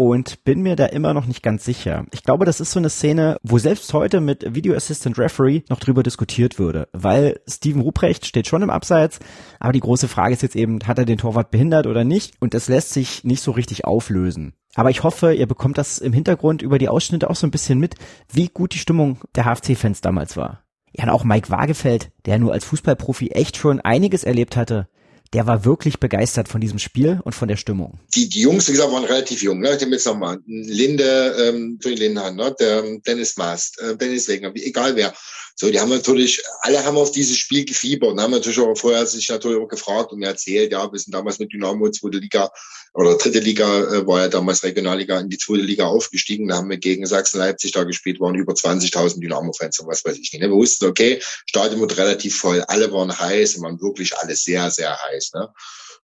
und 0.00 0.44
bin 0.44 0.62
mir 0.62 0.76
da 0.76 0.86
immer 0.86 1.12
noch 1.12 1.26
nicht 1.26 1.42
ganz 1.42 1.62
sicher. 1.62 2.06
Ich 2.10 2.22
glaube, 2.22 2.46
das 2.46 2.58
ist 2.58 2.70
so 2.70 2.78
eine 2.78 2.88
Szene, 2.88 3.36
wo 3.42 3.58
selbst 3.58 3.92
heute 3.92 4.22
mit 4.22 4.54
Video 4.54 4.74
Assistant 4.74 5.18
Referee 5.18 5.60
noch 5.68 5.78
drüber 5.78 6.02
diskutiert 6.02 6.58
würde, 6.58 6.88
weil 6.94 7.40
Steven 7.46 7.82
Ruprecht 7.82 8.24
steht 8.24 8.46
schon 8.46 8.62
im 8.62 8.70
Abseits, 8.70 9.18
aber 9.58 9.74
die 9.74 9.80
große 9.80 10.08
Frage 10.08 10.32
ist 10.32 10.40
jetzt 10.40 10.56
eben, 10.56 10.78
hat 10.86 10.96
er 10.96 11.04
den 11.04 11.18
Torwart 11.18 11.50
behindert 11.50 11.86
oder 11.86 12.02
nicht? 12.02 12.32
Und 12.40 12.54
das 12.54 12.66
lässt 12.66 12.94
sich 12.94 13.24
nicht 13.24 13.42
so 13.42 13.50
richtig 13.50 13.84
auflösen. 13.84 14.54
Aber 14.74 14.88
ich 14.88 15.02
hoffe, 15.02 15.34
ihr 15.34 15.46
bekommt 15.46 15.76
das 15.76 15.98
im 15.98 16.14
Hintergrund 16.14 16.62
über 16.62 16.78
die 16.78 16.88
Ausschnitte 16.88 17.28
auch 17.28 17.36
so 17.36 17.46
ein 17.46 17.50
bisschen 17.50 17.78
mit, 17.78 17.96
wie 18.32 18.48
gut 18.48 18.72
die 18.72 18.78
Stimmung 18.78 19.18
der 19.34 19.44
HFC-Fans 19.44 20.00
damals 20.00 20.34
war. 20.34 20.62
Ja, 20.92 21.04
und 21.04 21.10
auch 21.10 21.24
Mike 21.24 21.50
Wagefeld, 21.50 22.10
der 22.24 22.38
nur 22.38 22.54
als 22.54 22.64
Fußballprofi 22.64 23.32
echt 23.32 23.58
schon 23.58 23.82
einiges 23.82 24.24
erlebt 24.24 24.56
hatte, 24.56 24.88
der 25.32 25.46
war 25.46 25.64
wirklich 25.64 26.00
begeistert 26.00 26.48
von 26.48 26.60
diesem 26.60 26.78
Spiel 26.78 27.20
und 27.22 27.34
von 27.34 27.48
der 27.48 27.56
Stimmung. 27.56 28.00
Die, 28.14 28.28
die 28.28 28.40
Jungs, 28.40 28.66
wie 28.68 28.72
gesagt, 28.72 28.92
waren 28.92 29.04
relativ 29.04 29.42
jung. 29.42 29.60
Ne? 29.60 29.74
Ich 29.74 29.80
nehme 29.80 29.92
jetzt 29.92 30.06
nochmal 30.06 30.38
Linde, 30.46 31.36
ähm, 31.38 31.78
Lindenhahn, 31.82 32.34
ne? 32.34 32.54
der 32.58 32.82
Dennis 33.06 33.36
Mast, 33.36 33.80
äh, 33.80 33.96
Dennis 33.96 34.26
Wegner, 34.28 34.52
egal 34.54 34.96
wer. 34.96 35.14
So, 35.60 35.70
die 35.70 35.78
haben 35.78 35.90
natürlich, 35.90 36.42
alle 36.62 36.82
haben 36.82 36.96
auf 36.96 37.12
dieses 37.12 37.36
Spiel 37.36 37.66
gefiebert 37.66 38.12
und 38.12 38.20
haben 38.22 38.30
natürlich 38.30 38.58
auch 38.58 38.74
vorher 38.74 39.06
sich 39.06 39.28
natürlich 39.28 39.62
auch 39.62 39.68
gefragt 39.68 40.10
und 40.10 40.22
erzählt, 40.22 40.72
ja, 40.72 40.90
wir 40.90 40.98
sind 40.98 41.14
damals 41.14 41.38
mit 41.38 41.52
Dynamo 41.52 41.90
zweite 41.90 42.16
Liga 42.16 42.50
oder 42.94 43.18
dritte 43.18 43.40
Liga, 43.40 43.66
äh, 43.92 44.06
war 44.06 44.20
ja 44.20 44.28
damals 44.28 44.62
Regionalliga 44.62 45.20
in 45.20 45.28
die 45.28 45.36
zweite 45.36 45.60
Liga 45.60 45.84
aufgestiegen. 45.84 46.48
Da 46.48 46.56
haben 46.56 46.70
wir 46.70 46.78
gegen 46.78 47.04
Sachsen-Leipzig 47.04 47.72
da 47.72 47.84
gespielt, 47.84 48.20
waren 48.20 48.36
über 48.36 48.54
20.000 48.54 49.20
Dynamo-Fans 49.20 49.80
und 49.80 49.88
was 49.88 50.02
weiß 50.02 50.16
ich 50.16 50.32
nicht. 50.32 50.40
Ne? 50.40 50.48
Wir 50.48 50.56
wussten, 50.56 50.86
okay, 50.86 51.20
Stadion 51.44 51.82
wird 51.82 51.98
relativ 51.98 52.38
voll, 52.38 52.62
alle 52.62 52.90
waren 52.90 53.18
heiß 53.18 53.56
und 53.56 53.64
waren 53.64 53.82
wirklich 53.82 54.16
alle 54.16 54.36
sehr, 54.36 54.70
sehr 54.70 54.96
heiß. 54.96 55.32
Ne? 55.34 55.46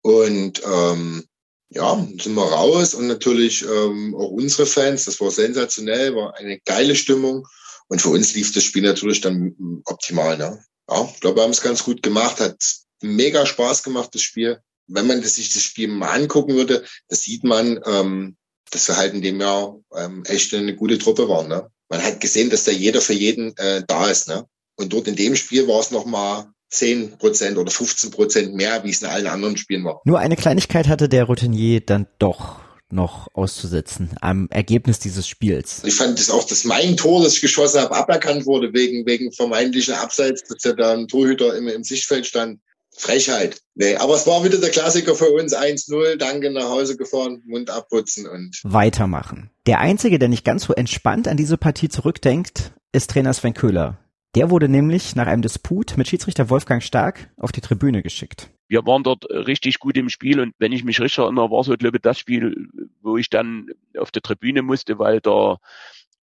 Und 0.02 0.62
ähm, 0.64 1.26
ja, 1.70 2.08
sind 2.22 2.36
wir 2.36 2.44
raus 2.46 2.94
und 2.94 3.08
natürlich 3.08 3.64
ähm, 3.64 4.14
auch 4.14 4.30
unsere 4.30 4.68
Fans, 4.68 5.06
das 5.06 5.20
war 5.20 5.32
sensationell, 5.32 6.16
war 6.16 6.38
eine 6.38 6.60
geile 6.60 6.96
Stimmung. 6.96 7.48
Und 7.90 8.02
für 8.02 8.10
uns 8.10 8.34
lief 8.36 8.54
das 8.54 8.64
Spiel 8.64 8.84
natürlich 8.84 9.22
dann 9.22 9.82
optimal. 9.86 10.38
Ne? 10.38 10.64
Ja, 10.90 11.10
ich 11.14 11.20
glaube, 11.20 11.38
wir 11.38 11.44
haben 11.44 11.52
es 11.52 11.62
ganz 11.62 11.84
gut 11.84 12.02
gemacht, 12.02 12.40
hat 12.40 12.58
mega 13.02 13.46
Spaß 13.46 13.84
gemacht, 13.84 14.10
das 14.14 14.22
Spiel. 14.22 14.60
Wenn 14.88 15.08
man 15.08 15.22
das, 15.22 15.36
sich 15.36 15.54
das 15.54 15.64
Spiel 15.64 15.88
mal 15.88 16.10
angucken 16.10 16.56
würde, 16.56 16.86
das 17.10 17.22
sieht 17.22 17.44
man, 17.44 17.80
ähm, 17.86 18.38
dass 18.72 18.88
wir 18.88 18.98
halt 18.98 19.14
in 19.14 19.22
dem 19.22 19.42
Jahr 19.42 19.80
ähm, 19.96 20.24
echt 20.26 20.54
eine 20.54 20.76
gute 20.76 20.98
Truppe 20.98 21.28
waren. 21.28 21.48
Ne? 21.48 21.70
Man 21.90 22.04
hat 22.04 22.22
gesehen, 22.22 22.50
dass 22.50 22.64
da 22.64 22.72
jeder 22.72 23.02
für 23.02 23.14
jeden 23.14 23.56
äh, 23.58 23.84
da 23.86 24.10
ist. 24.10 24.28
Ne? 24.28 24.46
Und 24.78 24.94
dort 24.94 25.08
in 25.08 25.16
dem 25.16 25.36
Spiel 25.36 25.68
war 25.68 25.80
es 25.80 25.92
nochmal 25.92 26.48
10 26.70 27.18
Prozent 27.18 27.58
oder 27.58 27.72
15 27.72 28.12
Prozent 28.12 28.54
mehr, 28.54 28.84
wie 28.84 28.92
es 28.92 29.02
in 29.02 29.08
allen 29.08 29.28
anderen 29.28 29.58
Spielen 29.58 29.84
war. 29.84 30.02
Nur 30.06 30.20
eine 30.20 30.36
Kleinigkeit 30.36 30.88
hatte 30.88 31.10
der 31.10 31.24
Routinier 31.24 31.82
dann 31.82 32.08
doch 32.20 32.62
noch 32.92 33.28
auszusetzen 33.34 34.10
am 34.22 34.48
Ergebnis 34.50 35.00
dieses 35.00 35.28
Spiels. 35.28 35.84
Ich 35.84 35.96
fand 35.96 36.20
es 36.20 36.30
auch, 36.30 36.44
dass 36.44 36.64
mein 36.64 36.98
Tor, 36.98 37.24
das 37.24 37.34
ich 37.34 37.42
geschossen 37.42 37.82
habe, 37.82 37.96
aberkannt 37.96 38.46
wurde 38.46 38.74
wegen, 38.74 39.06
wegen 39.06 39.32
vermeintlichen 39.32 39.94
Abseits, 39.94 40.44
dass 40.44 40.64
ja 40.64 40.74
da 40.74 40.94
ein 40.94 41.08
Torhüter 41.08 41.56
im, 41.56 41.68
im 41.68 41.84
Sichtfeld 41.84 42.26
stand. 42.26 42.60
Frechheit. 42.96 43.62
Nee, 43.76 43.96
aber 43.96 44.16
es 44.16 44.28
war 44.28 44.44
wieder 44.44 44.58
der 44.58 44.72
Klassiker 44.72 45.16
für 45.16 45.30
uns 45.30 45.56
1-0, 45.56 46.18
danke 46.18 46.52
nach 46.52 46.70
Hause 46.70 46.98
gefahren, 46.98 47.42
Mund 47.46 47.70
abputzen 47.70 48.28
und 48.28 48.60
weitermachen. 48.64 49.52
Der 49.68 49.80
einzige, 49.80 50.20
der 50.20 50.28
nicht 50.28 50.44
ganz 50.44 50.66
so 50.66 50.74
entspannt 50.74 51.28
an 51.28 51.38
diese 51.38 51.58
Partie 51.58 51.88
zurückdenkt, 51.88 52.74
ist 52.92 53.12
Trainer 53.12 53.34
Sven 53.34 53.54
Köhler. 53.54 54.00
Der 54.36 54.50
wurde 54.50 54.68
nämlich 54.68 55.16
nach 55.16 55.28
einem 55.28 55.42
Disput 55.42 55.96
mit 55.96 56.10
Schiedsrichter 56.10 56.50
Wolfgang 56.50 56.84
Stark 56.84 57.30
auf 57.38 57.52
die 57.52 57.62
Tribüne 57.62 58.04
geschickt 58.04 58.50
wir 58.70 58.86
waren 58.86 59.04
dort 59.04 59.26
richtig 59.30 59.80
gut 59.80 59.98
im 59.98 60.10
Spiel 60.10 60.40
und 60.40 60.54
wenn 60.60 60.72
ich 60.72 60.84
mich 60.84 61.02
richtig 61.02 61.20
erinnere, 61.20 61.52
war 61.52 61.64
so, 61.64 61.76
glaube 61.76 61.98
ich, 61.98 62.02
das 62.02 62.18
Spiel, 62.20 62.70
wo 63.02 63.18
ich 63.18 63.30
dann 63.30 63.72
auf 63.98 64.12
der 64.12 64.22
Tribüne 64.22 64.62
musste, 64.62 65.00
weil 65.00 65.20
da 65.20 65.58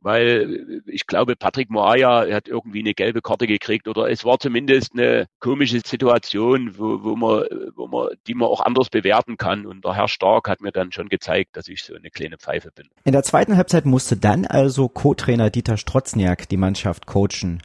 weil 0.07 0.83
ich 0.87 1.09
glaube, 1.09 1.35
Patrick 1.35 1.69
Moaya 1.69 2.33
hat 2.33 2.47
irgendwie 2.47 2.79
eine 2.79 2.95
gelbe 2.95 3.23
Karte 3.23 3.49
gekriegt 3.49 3.89
oder 3.89 4.09
es 4.09 4.25
war 4.25 4.39
zumindest 4.39 4.93
eine 4.95 5.27
komische 5.41 5.81
Situation, 5.85 6.79
wo, 6.79 7.03
wo 7.03 7.17
man, 7.17 7.45
wo 7.75 7.89
man, 7.89 8.11
die 8.29 8.35
man 8.35 8.47
auch 8.47 8.61
anders 8.61 8.89
bewerten 8.89 9.37
kann. 9.37 9.67
Und 9.67 9.85
der 9.85 9.95
Herr 9.95 10.07
Stark 10.07 10.49
hat 10.49 10.61
mir 10.61 10.71
dann 10.71 10.93
schon 10.93 11.09
gezeigt, 11.09 11.57
dass 11.57 11.67
ich 11.67 11.83
so 11.83 11.97
eine 11.97 12.11
kleine 12.11 12.39
Pfeife 12.39 12.71
bin. 12.71 12.89
In 13.03 13.13
der 13.13 13.25
zweiten 13.25 13.57
Halbzeit 13.57 13.85
musste 13.85 14.17
dann 14.17 14.47
also 14.47 14.89
Co-Trainer 14.89 15.51
Dieter 15.51 15.77
Strotzniak 15.77 16.49
die 16.49 16.57
Mannschaft 16.57 17.07
coachen. 17.07 17.61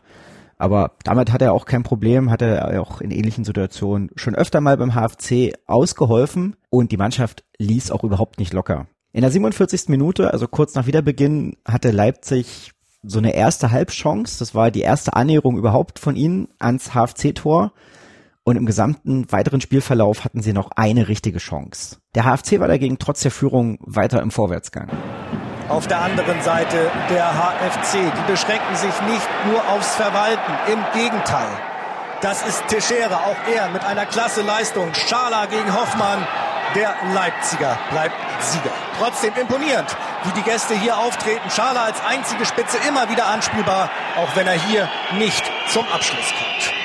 Aber 0.62 0.92
damit 1.04 1.34
hat 1.34 1.42
er 1.42 1.54
auch 1.54 1.66
kein 1.66 1.82
Problem, 1.82 2.30
hat 2.30 2.44
er 2.44 2.80
auch 2.80 3.02
in 3.02 3.10
ähnlichen 3.10 3.44
Situationen 3.44 4.12
schon 4.16 4.36
öfter 4.36 4.62
mal 4.62 4.78
beim 4.78 4.94
HFC 4.94 5.56
ausgeholfen 5.66 6.56
und 6.70 6.92
die 6.92 6.98
Mannschaft 6.98 7.44
ließ 7.58 7.90
auch 7.90 8.04
überhaupt 8.04 8.38
nicht 8.38 8.54
locker. 8.54 8.86
In 9.12 9.22
der 9.22 9.32
47. 9.32 9.90
Minute, 9.90 10.32
also 10.32 10.48
kurz 10.48 10.76
nach 10.76 10.86
Wiederbeginn, 10.86 11.58
hatte 11.66 11.90
Leipzig 11.90 12.74
so 13.02 13.18
eine 13.18 13.34
erste 13.34 13.72
Halbchance. 13.72 14.38
Das 14.38 14.54
war 14.54 14.70
die 14.70 14.82
erste 14.82 15.16
Annäherung 15.16 15.58
überhaupt 15.58 15.98
von 15.98 16.16
ihnen 16.16 16.50
ans 16.60 16.92
HFC-Tor. 16.94 17.74
Und 18.44 18.56
im 18.56 18.68
gesamten 18.68 19.32
weiteren 19.32 19.62
Spielverlauf 19.62 20.24
hatten 20.26 20.44
sie 20.44 20.54
noch 20.54 20.70
eine 20.76 21.08
richtige 21.08 21.40
Chance. 21.40 21.98
Der 22.14 22.26
HFC 22.26 22.60
war 22.60 22.68
dagegen 22.68 23.00
trotz 23.00 23.22
der 23.22 23.32
Führung 23.32 23.80
weiter 23.82 24.22
im 24.22 24.30
Vorwärtsgang 24.30 24.90
auf 25.72 25.88
der 25.88 26.02
anderen 26.02 26.42
Seite 26.42 26.92
der 27.10 27.26
HFC. 27.26 27.94
Die 27.94 28.32
beschränken 28.32 28.76
sich 28.76 29.02
nicht 29.04 29.28
nur 29.46 29.62
aufs 29.70 29.96
Verwalten, 29.96 30.52
im 30.68 30.84
Gegenteil. 30.94 31.48
Das 32.22 32.44
ist 32.44 32.68
Teixeira, 32.68 33.16
auch 33.16 33.38
er 33.52 33.70
mit 33.70 33.84
einer 33.84 34.06
klasse 34.06 34.42
Leistung. 34.42 34.94
Schala 34.94 35.46
gegen 35.46 35.74
Hoffmann. 35.74 36.28
Der 36.76 36.94
Leipziger 37.14 37.78
bleibt 37.90 38.16
Sieger. 38.40 38.72
Trotzdem 38.98 39.34
imponierend, 39.36 39.96
wie 40.24 40.32
die 40.32 40.44
Gäste 40.44 40.74
hier 40.74 40.98
auftreten. 40.98 41.50
Schala 41.50 41.84
als 41.86 41.98
einzige 42.06 42.46
Spitze 42.46 42.78
immer 42.88 43.10
wieder 43.10 43.28
anspielbar, 43.28 43.90
auch 44.18 44.36
wenn 44.36 44.48
er 44.48 44.54
hier 44.54 44.88
nicht 45.18 45.44
zum 45.68 45.86
Abschluss 45.92 46.28
kommt. 46.38 46.81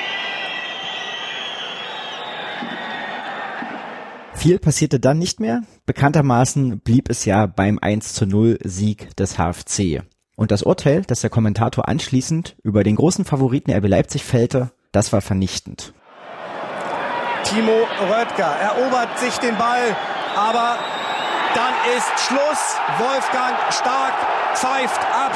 Viel 4.37 4.59
passierte 4.59 4.99
dann 4.99 5.17
nicht 5.17 5.39
mehr. 5.39 5.63
Bekanntermaßen 5.87 6.79
blieb 6.79 7.09
es 7.09 7.25
ja 7.25 7.47
beim 7.47 7.79
1 7.81 8.13
zu 8.13 8.27
0 8.27 8.59
Sieg 8.63 9.15
des 9.15 9.39
HFC. 9.39 10.03
Und 10.35 10.51
das 10.51 10.61
Urteil, 10.61 11.01
das 11.01 11.21
der 11.21 11.31
Kommentator 11.31 11.89
anschließend 11.89 12.55
über 12.61 12.83
den 12.83 12.97
großen 12.97 13.25
Favoriten 13.25 13.71
RB 13.71 13.87
Leipzig 13.87 14.23
fällte, 14.23 14.69
das 14.91 15.11
war 15.11 15.21
vernichtend. 15.21 15.91
Timo 17.45 17.87
Röttger 18.11 18.55
erobert 18.61 19.17
sich 19.17 19.35
den 19.39 19.57
Ball, 19.57 19.95
aber 20.35 20.77
dann 21.55 21.73
ist 21.97 22.27
Schluss. 22.27 22.77
Wolfgang 22.99 23.55
Stark 23.71 24.13
pfeift 24.53 25.01
ab. 25.01 25.33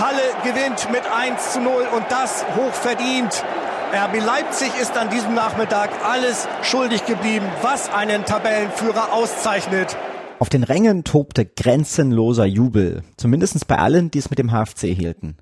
Halle 0.00 0.22
gewinnt 0.42 0.90
mit 0.90 1.02
1 1.06 1.52
zu 1.52 1.60
0 1.60 1.86
und 1.94 2.04
das 2.10 2.44
hoch 2.56 2.72
verdient. 2.72 3.44
RB 3.92 4.20
Leipzig 4.24 4.70
ist 4.80 4.96
an 4.96 5.10
diesem 5.10 5.34
Nachmittag 5.34 5.90
alles 6.04 6.46
schuldig 6.62 7.06
geblieben, 7.06 7.46
was 7.60 7.88
einen 7.90 8.24
Tabellenführer 8.24 9.12
auszeichnet. 9.12 9.96
Auf 10.38 10.48
den 10.48 10.62
Rängen 10.62 11.02
tobte 11.02 11.44
grenzenloser 11.44 12.46
Jubel, 12.46 13.02
zumindest 13.16 13.66
bei 13.66 13.78
allen, 13.78 14.12
die 14.12 14.20
es 14.20 14.30
mit 14.30 14.38
dem 14.38 14.52
HFC 14.52 14.94
hielten. 14.94 15.38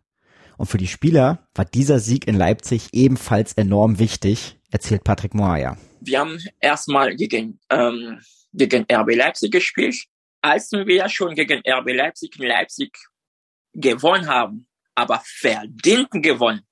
Und 0.57 0.65
für 0.65 0.79
die 0.79 0.87
Spieler 0.87 1.47
war 1.55 1.67
dieser 1.67 1.99
Sieg 1.99 2.27
in 2.27 2.37
Leipzig 2.37 2.89
ebenfalls 2.93 3.53
enorm 3.53 3.99
wichtig, 3.99 4.57
erzählt 4.71 5.05
Patrick 5.05 5.35
Moaya. 5.35 5.77
Wir 6.01 6.21
haben 6.21 6.39
erstmal 6.59 7.17
gegen, 7.17 7.61
ähm, 7.69 8.19
gegen 8.55 8.87
RB 8.91 9.15
Leipzig 9.15 9.53
gespielt. 9.53 10.07
Als 10.41 10.73
wir 10.73 11.09
schon 11.11 11.35
gegen 11.35 11.61
RB 11.69 11.93
Leipzig 11.93 12.41
in 12.41 12.47
Leipzig 12.47 12.97
gewonnen 13.75 14.27
haben, 14.27 14.67
aber 14.95 15.21
verdient 15.23 16.09
gewonnen, 16.13 16.63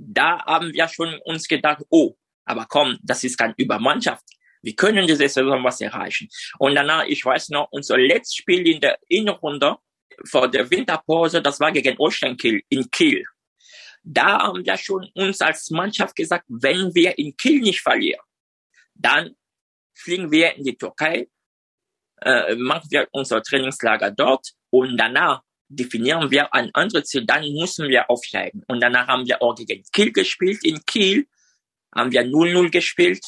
da 0.00 0.42
haben 0.44 0.72
wir 0.72 0.88
schon 0.88 1.18
uns 1.24 1.46
gedacht, 1.46 1.82
oh, 1.90 2.14
aber 2.44 2.66
komm, 2.66 2.98
das 3.02 3.22
ist 3.22 3.36
keine 3.36 3.54
Übermannschaft. 3.56 4.24
Wir 4.62 4.74
können 4.74 5.06
diese 5.06 5.28
Saison 5.28 5.62
was 5.62 5.80
erreichen. 5.80 6.28
Und 6.58 6.74
danach, 6.74 7.04
ich 7.06 7.24
weiß 7.24 7.50
noch, 7.50 7.68
unser 7.70 7.98
letztes 7.98 8.36
Spiel 8.36 8.66
in 8.66 8.80
der 8.80 8.98
Innenrunde 9.08 9.76
vor 10.24 10.48
der 10.48 10.70
Winterpause, 10.70 11.40
das 11.42 11.60
war 11.60 11.72
gegen 11.72 11.96
Holstein 11.98 12.36
in 12.68 12.90
Kiel. 12.90 13.24
Da 14.02 14.40
haben 14.40 14.64
wir 14.64 14.76
schon 14.76 15.08
uns 15.14 15.40
als 15.40 15.70
Mannschaft 15.70 16.16
gesagt, 16.16 16.44
wenn 16.48 16.94
wir 16.94 17.18
in 17.18 17.36
Kiel 17.36 17.60
nicht 17.60 17.80
verlieren, 17.80 18.24
dann 18.94 19.36
fliegen 19.94 20.30
wir 20.30 20.54
in 20.56 20.64
die 20.64 20.76
Türkei, 20.76 21.28
äh, 22.22 22.54
machen 22.54 22.88
wir 22.90 23.08
unser 23.12 23.42
Trainingslager 23.42 24.10
dort 24.10 24.52
und 24.70 24.96
danach 24.96 25.42
definieren 25.70 26.30
wir 26.30 26.52
ein 26.52 26.70
anderes 26.74 27.08
Ziel, 27.08 27.24
dann 27.24 27.42
müssen 27.52 27.88
wir 27.88 28.10
aufsteigen. 28.10 28.62
Und 28.68 28.80
danach 28.80 29.06
haben 29.06 29.26
wir 29.26 29.40
auch 29.40 29.54
gegen 29.54 29.84
Kiel 29.92 30.12
gespielt. 30.12 30.64
In 30.64 30.84
Kiel 30.84 31.26
haben 31.94 32.10
wir 32.12 32.22
0-0 32.22 32.70
gespielt. 32.70 33.24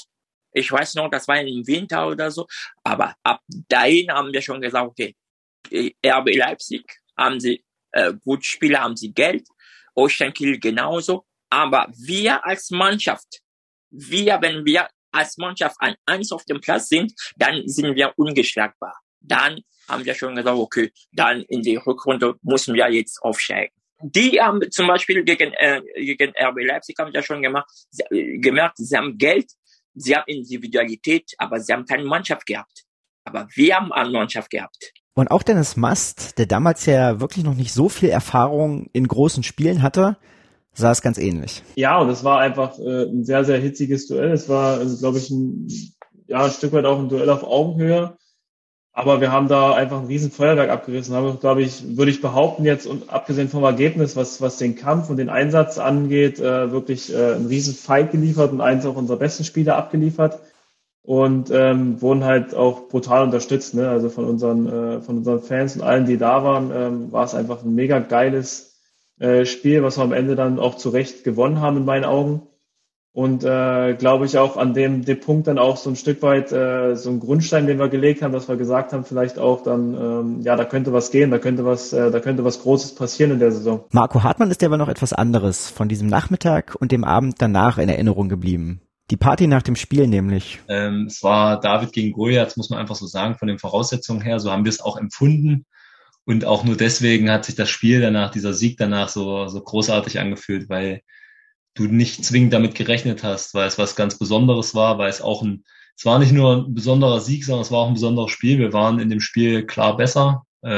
Ich 0.53 0.71
weiß 0.71 0.97
noch, 0.97 1.09
das 1.09 1.27
war 1.29 1.41
im 1.41 1.67
Winter 1.67 2.09
oder 2.09 2.31
so. 2.31 2.47
Aber 2.83 3.15
ab 3.23 3.41
dahin 3.69 4.11
haben 4.11 4.33
wir 4.33 4.43
schon 4.43 4.61
gesagt, 4.61 4.87
okay, 4.87 5.15
RB 6.05 6.35
Leipzig 6.37 6.85
haben 7.17 7.41
sie 7.41 7.65
äh, 7.93 8.13
gut 8.25 8.45
Spieler, 8.45 8.81
haben 8.81 8.97
sie 8.97 9.13
Geld. 9.13 9.47
Holstein 9.95 10.33
Kiel 10.33 10.59
genauso. 10.59 11.25
Aber 11.49 11.87
wir 11.97 12.45
als 12.45 12.71
Mannschaft, 12.71 13.41
wir, 13.91 14.39
wenn 14.41 14.65
wir 14.65 14.89
als 15.13 15.37
Mannschaft 15.37 15.77
an 15.79 15.95
eins 16.07 16.33
auf 16.33 16.45
dem 16.45 16.61
Platz 16.61 16.89
sind, 16.89 17.13
dann 17.37 17.69
sind 17.69 17.95
wir 17.95 18.13
ungeschlagbar. 18.17 18.99
Dann 19.21 19.61
haben 19.93 20.05
wir 20.05 20.15
schon 20.15 20.35
gesagt, 20.35 20.57
okay, 20.57 20.93
dann 21.13 21.43
in 21.43 21.63
die 21.63 21.77
Rückrunde 21.77 22.35
müssen 22.43 22.75
wir 22.75 22.91
jetzt 22.91 23.23
aufsteigen. 23.23 23.73
Die 24.03 24.41
haben 24.41 24.61
zum 24.71 24.89
Beispiel 24.89 25.23
gegen, 25.23 25.53
äh, 25.53 25.81
gegen 25.95 26.33
RB 26.37 26.65
Leipzig 26.65 26.97
haben 26.99 27.13
ja 27.13 27.23
schon 27.23 27.41
gemacht, 27.41 27.71
sie, 27.91 28.03
äh, 28.11 28.39
gemerkt, 28.39 28.79
sie 28.79 28.97
haben 28.97 29.17
Geld, 29.17 29.53
sie 29.95 30.17
haben 30.17 30.25
Individualität, 30.27 31.33
aber 31.39 31.61
sie 31.61 31.73
haben 31.73 31.85
keine 31.87 32.05
Mannschaft 32.05 32.47
gehabt. 32.47 32.85
Aber 33.25 33.47
wir 33.55 33.77
haben 33.77 33.93
eine 33.93 34.11
Mannschaft 34.11 34.51
gehabt. 34.51 34.93
Und 35.15 35.31
auch 35.31 35.43
Dennis 35.43 35.77
Mast, 35.77 36.39
der 36.39 36.47
damals 36.47 36.87
ja 36.87 37.21
wirklich 37.21 37.45
noch 37.45 37.55
nicht 37.55 37.73
so 37.73 37.89
viel 37.89 38.09
Erfahrung 38.09 38.89
in 38.93 39.07
großen 39.07 39.43
Spielen 39.43 39.83
hatte, 39.83 40.17
sah 40.73 40.91
es 40.91 41.03
ganz 41.03 41.19
ähnlich. 41.19 41.63
Ja, 41.77 41.99
und 41.99 42.09
es 42.09 42.25
war 42.25 42.41
einfach 42.41 42.79
äh, 42.79 43.05
ein 43.05 43.25
sehr, 43.25 43.45
sehr 43.45 43.59
hitziges 43.59 44.09
Duell. 44.09 44.33
Es 44.33 44.49
war, 44.49 44.79
also, 44.79 44.99
glaube 44.99 45.19
ich, 45.19 45.31
ein, 45.31 45.69
ja, 46.27 46.45
ein 46.45 46.51
Stück 46.51 46.73
weit 46.73 46.87
auch 46.87 46.99
ein 46.99 47.11
Duell 47.11 47.29
auf 47.29 47.45
Augenhöhe. 47.45 48.17
Aber 48.95 49.23
wir 49.23 49.33
haben 49.33 49.49
da 49.49 49.73
einfach 49.73 50.01
ein 50.01 50.07
riesen 50.07 50.31
Feuerwerk 50.31 50.69
abgerissen. 50.69 51.15
Haben, 51.15 51.41
glaube 51.41 51.63
ich, 51.63 51.97
würde 51.97 52.11
ich 52.11 52.21
behaupten 52.21 52.65
jetzt, 52.65 52.87
und 52.87 53.09
abgesehen 53.11 53.49
vom 53.49 53.65
Ergebnis, 53.65 54.17
was, 54.17 54.43
was 54.43 54.59
den 54.59 54.77
Kampf 54.77 55.09
und 55.09 55.17
den 55.17 55.31
Einsatz 55.31 55.79
angeht, 55.79 56.39
äh, 56.39 56.71
wirklich 56.73 57.13
äh, 57.13 57.35
ein 57.35 57.47
riesen 57.47 57.75
Fight 57.75 58.13
geliefert 58.13 58.53
und 58.53 58.61
eins 58.61 58.85
auch 58.85 58.97
unserer 58.97 59.17
besten 59.17 59.45
Spieler 59.45 59.77
abgeliefert. 59.77 60.41
Und 61.05 61.51
ähm, 61.51 62.01
wurden 62.01 62.25
halt 62.25 62.55
auch 62.55 62.89
brutal 62.89 63.25
unterstützt. 63.25 63.75
Ne? 63.75 63.89
Also 63.89 64.09
von 64.09 64.25
unseren, 64.25 64.69
äh, 64.69 65.01
von 65.01 65.19
unseren 65.19 65.41
Fans 65.41 65.75
und 65.75 65.83
allen, 65.83 66.07
die 66.07 66.19
da 66.19 66.45
waren, 66.45 66.71
ähm, 66.73 67.13
war 67.13 67.25
es 67.25 67.35
einfach 67.35 67.65
ein 67.65 67.75
mega 67.75 67.99
geiles 67.99 68.79
äh, 69.19 69.45
Spiel, 69.47 69.83
was 69.83 69.99
wir 69.99 70.05
am 70.05 70.13
Ende 70.13 70.37
dann 70.37 70.61
auch 70.61 70.77
zu 70.77 70.91
Recht 70.91 71.25
gewonnen 71.25 71.61
haben 71.61 71.79
in 71.79 71.85
meinen 71.85 72.05
Augen 72.05 72.43
und 73.15 73.45
äh, 73.45 73.95
glaube 73.95 74.25
ich 74.25 74.39
auch 74.39 74.57
an 74.57 74.73
dem, 74.73 75.05
dem 75.05 75.21
Punkt 75.21 75.47
dann 75.47 75.59
auch 75.59 75.77
so 75.77 75.91
ein 75.91 75.97
Stück 75.97 76.23
weit 76.23 76.51
äh, 76.51 76.95
so 76.97 77.11
ein 77.11 77.21
Grundstein, 77.21 77.67
den 77.67 77.79
wir 77.79 77.89
gelegt 77.89 78.23
haben, 78.23 78.33
dass 78.33 78.49
wir 78.49 78.57
gesagt 78.57 78.93
haben, 78.93 79.05
vielleicht 79.05 79.39
auch 79.39 79.63
dann, 79.63 79.95
ähm, 79.95 80.41
ja, 80.41 80.57
da 80.57 80.65
könnte 80.65 80.93
was 80.93 81.11
gehen, 81.11 81.31
da 81.31 81.39
könnte 81.39 81.65
was, 81.67 81.93
äh, 81.93 82.11
da 82.11 82.21
könnte 82.21 82.45
was 82.45 82.63
Großes 82.63 82.95
passieren 82.95 83.33
in 83.33 83.39
der 83.39 83.53
Saison. 83.53 83.85
Marco 83.91 84.23
Hartmann 84.23 84.51
ist 84.51 84.63
ja 84.63 84.69
aber 84.69 84.79
noch 84.79 84.89
etwas 84.89 85.13
anderes 85.13 85.69
von 85.69 85.89
diesem 85.89 86.09
Nachmittag 86.09 86.75
und 86.81 86.91
dem 86.91 87.05
Abend 87.05 87.37
danach 87.39 87.77
in 87.77 87.91
Erinnerung 87.91 88.31
geblieben. 88.31 88.81
Die 89.11 89.19
Party 89.19 89.47
nach 89.47 89.63
dem 89.63 89.77
Spiel 89.77 90.07
nämlich. 90.07 90.61
Ähm, 90.69 91.07
es 91.07 91.23
war 91.23 91.61
David 91.61 91.93
gegen 91.93 92.13
Goliath, 92.13 92.57
muss 92.57 92.71
man 92.71 92.79
einfach 92.79 92.95
so 92.95 93.07
sagen, 93.07 93.35
von 93.35 93.49
den 93.49 93.59
Voraussetzungen 93.59 94.23
her. 94.23 94.41
So 94.41 94.51
haben 94.51 94.65
wir 94.65 94.71
es 94.71 94.81
auch 94.81 94.97
empfunden. 94.97 95.67
Und 96.25 96.47
auch 96.47 96.65
nur 96.65 96.77
deswegen 96.77 97.31
hat 97.31 97.45
sich 97.45 97.57
das 97.57 97.69
Spiel 97.69 98.01
danach, 98.01 98.31
dieser 98.31 98.55
Sieg 98.55 98.79
danach 98.79 99.11
so, 99.11 99.49
so 99.49 99.61
großartig 99.61 100.19
angefühlt, 100.19 100.71
weil 100.71 101.03
du 101.75 101.85
nicht 101.85 102.25
zwingend 102.25 102.53
damit 102.53 102.75
gerechnet 102.75 103.23
hast, 103.23 103.55
weil 103.55 103.67
es 103.67 103.79
was 103.79 103.97
ganz 103.97 104.19
Besonderes 104.19 104.75
war, 104.75 104.99
weil 104.99 105.11
es 105.11 105.23
auch 105.23 105.43
ein, 105.43 105.65
es 105.97 106.05
war 106.05 106.19
nicht 106.19 106.33
nur 106.33 106.57
ein 106.57 106.75
besonderer 106.75 107.21
Sieg, 107.21 107.45
sondern 107.45 107.63
es 107.63 107.71
war 107.71 107.81
auch 107.81 107.89
ein 107.89 107.95
besonderes 107.95 108.31
Spiel. 108.31 108.59
Wir 108.59 108.73
waren 108.73 108.99
in 108.99 109.11
dem 109.11 109.21
Spiel 109.21 109.67
klar 109.67 109.97
besser. 109.97 110.45
Äh, 110.63 110.69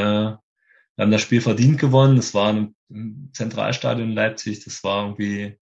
wir 0.96 1.02
haben 1.02 1.10
das 1.10 1.22
Spiel 1.22 1.40
verdient 1.40 1.78
gewonnen. 1.78 2.18
Es 2.18 2.34
war 2.34 2.50
im 2.50 3.30
Zentralstadion 3.32 4.10
in 4.10 4.14
Leipzig. 4.14 4.64
Das 4.64 4.84
war 4.84 5.04
irgendwie 5.04 5.56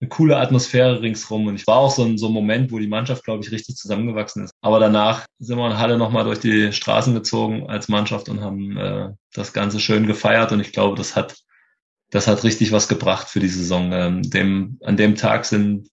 eine 0.00 0.08
coole 0.08 0.36
Atmosphäre 0.36 1.00
ringsrum. 1.00 1.46
Und 1.46 1.56
ich 1.56 1.66
war 1.66 1.76
auch 1.76 1.90
so 1.90 2.04
ein, 2.04 2.18
so 2.18 2.28
ein 2.28 2.32
Moment, 2.32 2.70
wo 2.70 2.78
die 2.78 2.86
Mannschaft, 2.86 3.24
glaube 3.24 3.42
ich, 3.42 3.50
richtig 3.50 3.76
zusammengewachsen 3.76 4.44
ist. 4.44 4.52
Aber 4.60 4.78
danach 4.78 5.26
sind 5.38 5.58
wir 5.58 5.66
in 5.66 5.78
Halle 5.78 5.98
nochmal 5.98 6.24
durch 6.24 6.40
die 6.40 6.72
Straßen 6.72 7.14
gezogen 7.14 7.68
als 7.68 7.88
Mannschaft 7.88 8.28
und 8.28 8.40
haben 8.40 8.76
äh, 8.76 9.10
das 9.32 9.52
Ganze 9.52 9.80
schön 9.80 10.06
gefeiert. 10.06 10.52
Und 10.52 10.60
ich 10.60 10.72
glaube, 10.72 10.96
das 10.96 11.16
hat 11.16 11.36
das 12.10 12.26
hat 12.26 12.44
richtig 12.44 12.72
was 12.72 12.88
gebracht 12.88 13.28
für 13.28 13.40
die 13.40 13.48
Saison. 13.48 13.92
Ähm, 13.92 14.22
dem, 14.22 14.78
an 14.82 14.96
dem 14.96 15.16
Tag 15.16 15.44
sind, 15.44 15.88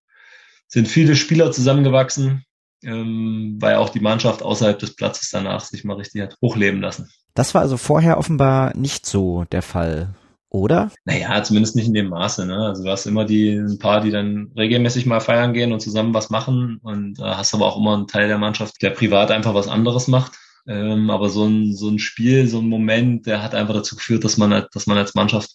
sind 0.68 0.88
viele 0.88 1.16
Spieler 1.16 1.52
zusammengewachsen, 1.52 2.46
ähm, 2.84 3.58
weil 3.60 3.76
auch 3.76 3.90
die 3.90 4.00
Mannschaft 4.00 4.42
außerhalb 4.42 4.80
des 4.80 4.96
Platzes 4.96 5.30
danach 5.30 5.62
sich 5.62 5.84
mal 5.84 5.98
richtig 5.98 6.22
hat 6.22 6.38
hochleben 6.42 6.82
lassen. 6.82 7.10
Das 7.34 7.54
war 7.54 7.62
also 7.62 7.78
vorher 7.78 8.18
offenbar 8.18 8.76
nicht 8.78 9.06
so 9.06 9.44
der 9.52 9.62
Fall, 9.62 10.16
oder? 10.50 10.92
Naja, 11.04 11.44
zumindest 11.44 11.76
nicht 11.76 11.88
in 11.88 11.94
dem 11.94 12.10
Maße. 12.10 12.46
Ne? 12.46 12.56
Also 12.56 12.84
du 12.84 12.90
hast 12.90 13.06
immer 13.08 13.26
die 13.26 13.52
ein 13.56 13.78
paar, 13.78 14.00
die 14.00 14.12
dann 14.12 14.52
regelmäßig 14.58 15.06
mal 15.06 15.20
feiern 15.20 15.54
gehen 15.54 15.74
und 15.74 15.82
zusammen 15.82 16.14
was 16.14 16.30
machen 16.30 16.80
und 16.82 17.20
äh, 17.20 17.24
hast 17.24 17.54
aber 17.54 17.66
auch 17.66 17.78
immer 17.78 17.94
einen 17.94 18.08
Teil 18.08 18.30
der 18.30 18.38
Mannschaft, 18.38 18.82
der 18.82 18.92
privat 18.92 19.32
einfach 19.32 19.54
was 19.54 19.68
anderes 19.68 20.08
macht. 20.08 20.34
Ähm, 20.68 21.10
aber 21.10 21.30
so 21.30 21.46
ein, 21.46 21.76
so 21.76 21.90
ein 21.90 22.00
Spiel, 22.00 22.48
so 22.48 22.60
ein 22.60 22.70
Moment, 22.70 23.28
der 23.28 23.44
hat 23.44 23.54
einfach 23.54 23.76
dazu 23.76 23.96
geführt, 23.96 24.24
dass 24.24 24.38
man, 24.38 24.66
dass 24.74 24.88
man 24.88 24.98
als 24.98 25.14
Mannschaft 25.14 25.52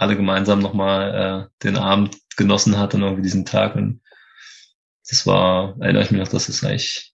alle 0.00 0.16
gemeinsam 0.16 0.60
nochmal 0.60 1.50
äh, 1.52 1.64
den 1.64 1.76
Abend 1.76 2.16
genossen 2.36 2.78
hat 2.78 2.94
und 2.94 3.02
irgendwie 3.02 3.22
diesen 3.22 3.44
Tag. 3.44 3.76
Und 3.76 4.00
das 5.08 5.26
war, 5.26 5.76
erinnere 5.78 6.04
ich 6.04 6.10
mich 6.10 6.20
noch, 6.20 6.28
dass 6.28 6.48
es 6.48 6.64
eigentlich 6.64 7.12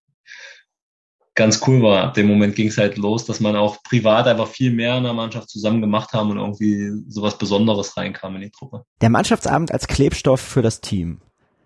ganz 1.35 1.61
cool 1.67 1.83
war. 1.83 2.01
Ab 2.01 2.13
dem 2.13 2.27
Moment 2.27 2.55
ging 2.55 2.69
es 2.69 2.77
halt 2.77 2.97
los, 2.97 3.25
dass 3.25 3.41
man 3.41 3.57
auch 3.57 3.83
privat 3.83 4.25
einfach 4.25 4.47
viel 4.47 4.71
mehr 4.71 4.97
in 4.97 5.03
der 5.03 5.13
Mannschaft 5.13 5.49
zusammen 5.49 5.81
gemacht 5.81 6.13
haben 6.13 6.31
und 6.31 6.37
irgendwie 6.37 6.91
sowas 7.09 7.37
Besonderes 7.37 7.97
reinkam 7.97 8.35
in 8.35 8.43
die 8.43 8.51
Truppe. 8.51 8.83
Der 9.01 9.09
Mannschaftsabend 9.09 9.71
als 9.73 9.87
Klebstoff 9.87 10.39
für 10.39 10.61
das 10.61 10.79
Team. 10.79 11.19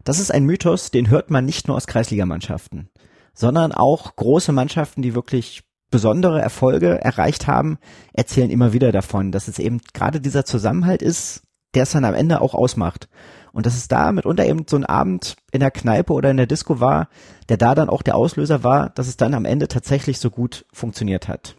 Das 0.04 0.18
ist 0.18 0.32
ein 0.32 0.46
Mythos, 0.46 0.90
den 0.90 1.12
hört 1.12 1.30
man 1.30 1.46
nicht 1.46 1.68
nur 1.68 1.78
aus 1.78 1.86
Kreisligamannschaften, 1.86 2.90
sondern 3.36 3.72
auch 3.72 4.16
große 4.16 4.52
Mannschaften, 4.52 5.04
die 5.04 5.14
wirklich 5.14 5.62
besondere 5.92 6.42
Erfolge 6.42 7.00
erreicht 7.02 7.48
haben, 7.48 7.78
erzählen 8.14 8.50
immer 8.50 8.74
wieder 8.74 8.92
davon, 8.92 9.32
dass 9.32 9.48
es 9.48 9.60
eben 9.60 9.80
gerade 9.94 10.20
dieser 10.20 10.46
Zusammenhalt 10.46 11.02
ist, 11.02 11.44
der 11.76 11.84
es 11.84 11.92
dann 11.92 12.06
am 12.06 12.16
Ende 12.16 12.42
auch 12.42 12.56
ausmacht. 12.56 13.08
Und 13.54 13.66
dass 13.66 13.76
es 13.76 13.88
da 13.88 14.12
mitunter 14.12 14.46
eben 14.46 14.66
so 14.68 14.78
ein 14.78 14.86
Abend 14.86 15.36
in 15.52 15.60
der 15.60 15.72
Kneipe 15.72 16.14
oder 16.14 16.32
in 16.32 16.38
der 16.38 16.48
Disco 16.48 16.80
war, 16.80 17.10
der 17.50 17.58
da 17.58 17.76
dann 17.76 17.90
auch 17.90 18.02
der 18.02 18.16
Auslöser 18.16 18.64
war, 18.64 18.90
dass 18.92 19.08
es 19.08 19.18
dann 19.18 19.34
am 19.34 19.46
Ende 19.46 19.68
tatsächlich 19.68 20.20
so 20.20 20.30
gut 20.30 20.66
funktioniert 20.72 21.28
hat. 21.28 21.56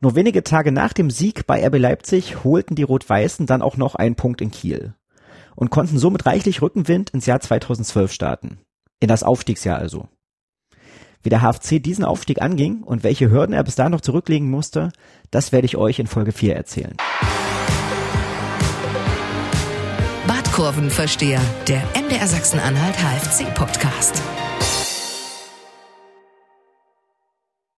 Nur 0.00 0.14
wenige 0.14 0.44
Tage 0.44 0.72
nach 0.72 0.92
dem 0.92 1.10
Sieg 1.10 1.46
bei 1.46 1.64
RB 1.64 1.78
Leipzig 1.78 2.44
holten 2.44 2.76
die 2.76 2.84
Rot-Weißen 2.84 3.46
dann 3.46 3.62
auch 3.62 3.76
noch 3.76 3.94
einen 3.94 4.14
Punkt 4.14 4.40
in 4.40 4.50
Kiel 4.50 4.94
und 5.56 5.70
konnten 5.70 5.98
somit 5.98 6.26
reichlich 6.26 6.62
Rückenwind 6.62 7.10
ins 7.10 7.26
Jahr 7.26 7.40
2012 7.40 8.12
starten. 8.12 8.58
In 9.00 9.08
das 9.08 9.24
Aufstiegsjahr 9.24 9.78
also. 9.78 10.08
Wie 11.22 11.30
der 11.30 11.42
HFC 11.42 11.82
diesen 11.82 12.04
Aufstieg 12.04 12.40
anging 12.40 12.82
und 12.82 13.02
welche 13.04 13.30
Hürden 13.30 13.52
er 13.52 13.64
bis 13.64 13.74
dahin 13.74 13.92
noch 13.92 14.00
zurücklegen 14.00 14.50
musste, 14.50 14.90
das 15.30 15.52
werde 15.52 15.66
ich 15.66 15.76
euch 15.76 15.98
in 15.98 16.06
Folge 16.06 16.32
4 16.32 16.56
erzählen. 16.56 16.96
Badkurvenversteher, 20.26 21.40
der 21.66 21.82
MDR 22.00 22.26
Sachsen-Anhalt 22.26 22.96
HFC 22.96 23.54
Podcast. 23.54 24.22